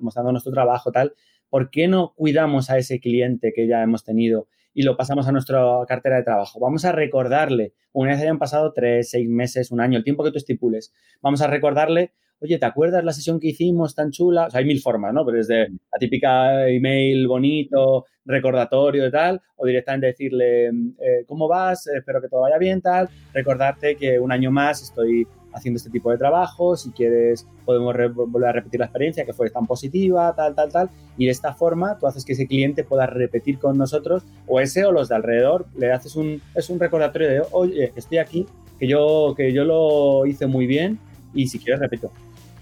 mostrando 0.00 0.32
nuestro 0.32 0.52
trabajo, 0.52 0.92
tal. 0.92 1.14
¿Por 1.48 1.70
qué 1.70 1.88
no 1.88 2.14
cuidamos 2.16 2.70
a 2.70 2.78
ese 2.78 3.00
cliente 3.00 3.52
que 3.54 3.66
ya 3.66 3.82
hemos 3.82 4.04
tenido 4.04 4.48
y 4.72 4.84
lo 4.84 4.96
pasamos 4.96 5.28
a 5.28 5.32
nuestra 5.32 5.62
cartera 5.86 6.16
de 6.16 6.22
trabajo? 6.22 6.58
Vamos 6.60 6.84
a 6.84 6.92
recordarle, 6.92 7.74
una 7.92 8.12
vez 8.12 8.22
hayan 8.22 8.38
pasado 8.38 8.72
tres, 8.72 9.10
seis 9.10 9.28
meses, 9.28 9.70
un 9.70 9.80
año, 9.80 9.98
el 9.98 10.04
tiempo 10.04 10.24
que 10.24 10.30
tú 10.30 10.38
estipules, 10.38 10.94
vamos 11.20 11.42
a 11.42 11.46
recordarle, 11.46 12.12
oye, 12.42 12.58
¿te 12.58 12.66
acuerdas 12.66 13.04
la 13.04 13.12
sesión 13.12 13.38
que 13.38 13.48
hicimos 13.48 13.94
tan 13.94 14.10
chula? 14.10 14.46
O 14.46 14.50
sea, 14.50 14.60
hay 14.60 14.66
mil 14.66 14.80
formas, 14.80 15.14
¿no? 15.14 15.24
Pero 15.24 15.38
desde 15.38 15.68
la 15.68 15.98
típica 15.98 16.68
email 16.68 17.26
bonito, 17.28 18.06
recordatorio 18.24 19.06
y 19.06 19.10
tal, 19.10 19.40
o 19.56 19.66
directamente 19.66 20.08
decirle, 20.08 20.66
eh, 20.66 21.24
¿cómo 21.26 21.48
vas? 21.48 21.86
Espero 21.86 22.20
que 22.20 22.28
todo 22.28 22.40
vaya 22.40 22.58
bien, 22.58 22.80
tal. 22.80 23.08
Recordarte 23.32 23.96
que 23.96 24.18
un 24.18 24.32
año 24.32 24.50
más 24.50 24.82
estoy 24.82 25.26
haciendo 25.52 25.76
este 25.76 25.90
tipo 25.90 26.10
de 26.10 26.18
trabajo, 26.18 26.76
si 26.76 26.90
quieres 26.92 27.46
podemos 27.66 27.94
volver 28.14 28.48
a 28.48 28.52
repetir 28.52 28.80
la 28.80 28.86
experiencia 28.86 29.26
que 29.26 29.34
fue 29.34 29.50
tan 29.50 29.66
positiva, 29.66 30.34
tal, 30.34 30.54
tal, 30.54 30.72
tal, 30.72 30.90
y 31.18 31.26
de 31.26 31.30
esta 31.30 31.52
forma 31.52 31.98
tú 31.98 32.06
haces 32.06 32.24
que 32.24 32.32
ese 32.32 32.46
cliente 32.46 32.84
pueda 32.84 33.06
repetir 33.06 33.58
con 33.58 33.76
nosotros, 33.76 34.24
o 34.46 34.60
ese 34.60 34.86
o 34.86 34.92
los 34.92 35.10
de 35.10 35.16
alrededor, 35.16 35.66
le 35.76 35.92
haces 35.92 36.16
un, 36.16 36.40
es 36.54 36.70
un 36.70 36.80
recordatorio 36.80 37.28
de, 37.28 37.42
oye, 37.52 37.92
estoy 37.94 38.16
aquí, 38.16 38.46
que 38.78 38.88
yo, 38.88 39.34
que 39.36 39.52
yo 39.52 39.64
lo 39.64 40.24
hice 40.24 40.46
muy 40.46 40.66
bien, 40.66 40.98
y 41.34 41.46
si 41.48 41.58
quieres 41.58 41.80
repito. 41.80 42.10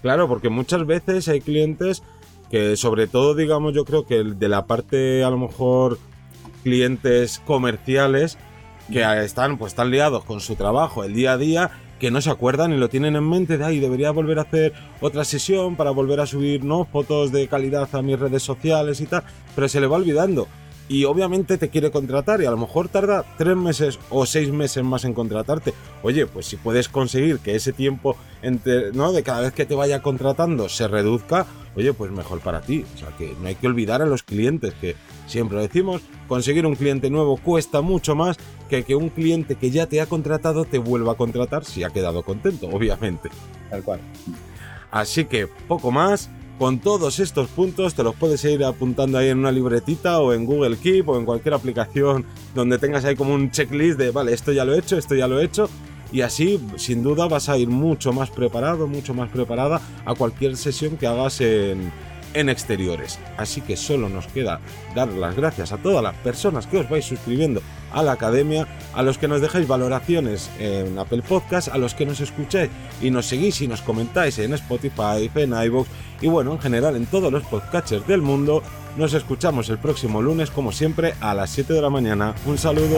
Claro, 0.01 0.27
porque 0.27 0.49
muchas 0.49 0.85
veces 0.85 1.27
hay 1.27 1.41
clientes 1.41 2.03
que 2.49 2.75
sobre 2.75 3.07
todo, 3.07 3.33
digamos, 3.35 3.73
yo 3.73 3.85
creo 3.85 4.05
que 4.05 4.23
de 4.23 4.49
la 4.49 4.65
parte 4.65 5.23
a 5.23 5.29
lo 5.29 5.37
mejor 5.37 5.99
clientes 6.63 7.41
comerciales 7.45 8.37
que 8.91 9.01
están 9.23 9.57
pues 9.57 9.71
están 9.71 9.89
liados 9.89 10.23
con 10.25 10.41
su 10.41 10.55
trabajo 10.55 11.03
el 11.03 11.13
día 11.13 11.33
a 11.33 11.37
día 11.37 11.71
que 11.99 12.11
no 12.11 12.19
se 12.19 12.29
acuerdan 12.29 12.73
y 12.73 12.77
lo 12.77 12.89
tienen 12.89 13.15
en 13.15 13.27
mente 13.27 13.57
de 13.57 13.63
ahí 13.63 13.79
debería 13.79 14.11
volver 14.11 14.39
a 14.39 14.41
hacer 14.41 14.73
otra 14.99 15.23
sesión 15.23 15.75
para 15.75 15.91
volver 15.91 16.19
a 16.19 16.25
subir 16.25 16.63
¿no? 16.63 16.85
fotos 16.85 17.31
de 17.31 17.47
calidad 17.47 17.87
a 17.93 18.01
mis 18.01 18.19
redes 18.19 18.43
sociales 18.43 18.99
y 19.01 19.05
tal, 19.05 19.23
pero 19.55 19.69
se 19.69 19.79
le 19.79 19.87
va 19.87 19.97
olvidando 19.97 20.47
y 20.91 21.05
obviamente 21.05 21.57
te 21.57 21.69
quiere 21.69 21.89
contratar 21.89 22.41
y 22.41 22.45
a 22.45 22.51
lo 22.51 22.57
mejor 22.57 22.89
tarda 22.89 23.23
tres 23.37 23.55
meses 23.55 23.97
o 24.09 24.25
seis 24.25 24.51
meses 24.51 24.83
más 24.83 25.05
en 25.05 25.13
contratarte. 25.13 25.73
Oye, 26.03 26.27
pues 26.27 26.47
si 26.47 26.57
puedes 26.57 26.89
conseguir 26.89 27.39
que 27.39 27.55
ese 27.55 27.71
tiempo 27.71 28.17
entre, 28.41 28.91
¿no? 28.91 29.13
de 29.13 29.23
cada 29.23 29.39
vez 29.39 29.53
que 29.53 29.65
te 29.65 29.73
vaya 29.73 30.01
contratando 30.01 30.67
se 30.67 30.89
reduzca, 30.89 31.45
oye, 31.77 31.93
pues 31.93 32.11
mejor 32.11 32.41
para 32.41 32.59
ti. 32.59 32.83
O 32.93 32.97
sea 32.97 33.07
que 33.17 33.33
no 33.41 33.47
hay 33.47 33.55
que 33.55 33.67
olvidar 33.67 34.01
a 34.01 34.05
los 34.05 34.23
clientes, 34.23 34.73
que 34.81 34.97
siempre 35.27 35.55
lo 35.55 35.61
decimos, 35.61 36.01
conseguir 36.27 36.65
un 36.65 36.75
cliente 36.75 37.09
nuevo 37.09 37.37
cuesta 37.37 37.79
mucho 37.79 38.13
más 38.13 38.35
que 38.69 38.83
que 38.83 38.97
un 38.97 39.07
cliente 39.07 39.55
que 39.55 39.71
ya 39.71 39.87
te 39.87 40.01
ha 40.01 40.07
contratado 40.07 40.65
te 40.65 40.77
vuelva 40.77 41.13
a 41.13 41.15
contratar 41.15 41.63
si 41.63 41.85
ha 41.85 41.91
quedado 41.91 42.23
contento, 42.23 42.67
obviamente. 42.67 43.29
Tal 43.69 43.81
cual. 43.81 44.01
Así 44.91 45.23
que 45.23 45.47
poco 45.47 45.89
más. 45.89 46.29
Con 46.61 46.77
todos 46.77 47.17
estos 47.17 47.47
puntos 47.47 47.95
te 47.95 48.03
los 48.03 48.13
puedes 48.13 48.45
ir 48.45 48.63
apuntando 48.63 49.17
ahí 49.17 49.29
en 49.29 49.39
una 49.39 49.51
libretita 49.51 50.19
o 50.19 50.31
en 50.31 50.45
Google 50.45 50.77
Keep 50.77 51.09
o 51.09 51.17
en 51.17 51.25
cualquier 51.25 51.55
aplicación 51.55 52.23
donde 52.53 52.77
tengas 52.77 53.03
ahí 53.03 53.15
como 53.15 53.33
un 53.33 53.49
checklist 53.49 53.97
de, 53.97 54.11
vale, 54.11 54.31
esto 54.31 54.51
ya 54.51 54.63
lo 54.63 54.75
he 54.75 54.77
hecho, 54.77 54.95
esto 54.95 55.15
ya 55.15 55.27
lo 55.27 55.39
he 55.39 55.45
hecho. 55.45 55.67
Y 56.11 56.21
así, 56.21 56.63
sin 56.75 57.01
duda, 57.01 57.27
vas 57.27 57.49
a 57.49 57.57
ir 57.57 57.67
mucho 57.67 58.13
más 58.13 58.29
preparado, 58.29 58.85
mucho 58.85 59.15
más 59.15 59.31
preparada 59.31 59.81
a 60.05 60.13
cualquier 60.13 60.55
sesión 60.55 60.97
que 60.97 61.07
hagas 61.07 61.41
en, 61.41 61.91
en 62.33 62.49
exteriores. 62.49 63.19
Así 63.37 63.61
que 63.61 63.77
solo 63.77 64.09
nos 64.09 64.27
queda 64.27 64.59
dar 64.95 65.09
las 65.09 65.35
gracias 65.35 65.71
a 65.71 65.77
todas 65.77 66.03
las 66.03 66.15
personas 66.15 66.67
que 66.67 66.77
os 66.77 66.89
vais 66.89 67.05
suscribiendo 67.05 67.61
a 67.93 68.03
la 68.03 68.13
academia, 68.13 68.67
a 68.93 69.03
los 69.03 69.17
que 69.17 69.27
nos 69.27 69.41
dejáis 69.41 69.67
valoraciones 69.67 70.49
en 70.59 70.97
Apple 70.97 71.23
Podcast, 71.27 71.67
a 71.69 71.77
los 71.77 71.93
que 71.93 72.05
nos 72.05 72.19
escucháis 72.21 72.69
y 73.01 73.11
nos 73.11 73.25
seguís 73.25 73.61
y 73.61 73.67
nos 73.67 73.81
comentáis 73.81 74.39
en 74.39 74.53
Spotify, 74.53 75.29
en 75.35 75.53
iVoox 75.53 75.87
y 76.21 76.27
bueno, 76.27 76.53
en 76.53 76.59
general 76.59 76.95
en 76.95 77.05
todos 77.05 77.31
los 77.31 77.43
podcasters 77.43 78.07
del 78.07 78.21
mundo. 78.21 78.63
Nos 78.97 79.13
escuchamos 79.13 79.69
el 79.69 79.77
próximo 79.77 80.21
lunes, 80.21 80.51
como 80.51 80.71
siempre, 80.71 81.13
a 81.21 81.33
las 81.33 81.49
7 81.51 81.73
de 81.73 81.81
la 81.81 81.89
mañana. 81.89 82.35
Un 82.45 82.57
saludo. 82.57 82.97